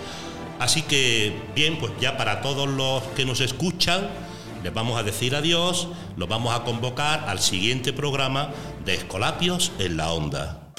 Así 0.59 0.83
que, 0.83 1.35
bien, 1.55 1.79
pues 1.79 1.93
ya 2.01 2.17
para 2.17 2.43
todos 2.43 2.69
los 2.69 3.03
que 3.17 3.25
nos 3.25 3.41
escuchan, 3.41 4.09
les 4.63 4.75
vamos 4.75 4.99
a 4.99 5.03
decir 5.03 5.35
adiós, 5.35 5.89
los 6.17 6.29
vamos 6.29 6.55
a 6.55 6.65
convocar 6.65 7.25
al 7.29 7.41
siguiente 7.41 7.95
programa 7.95 8.51
de 8.85 8.95
Escolapios 8.95 9.73
en 9.79 9.97
la 9.97 10.13
Onda. 10.13 10.70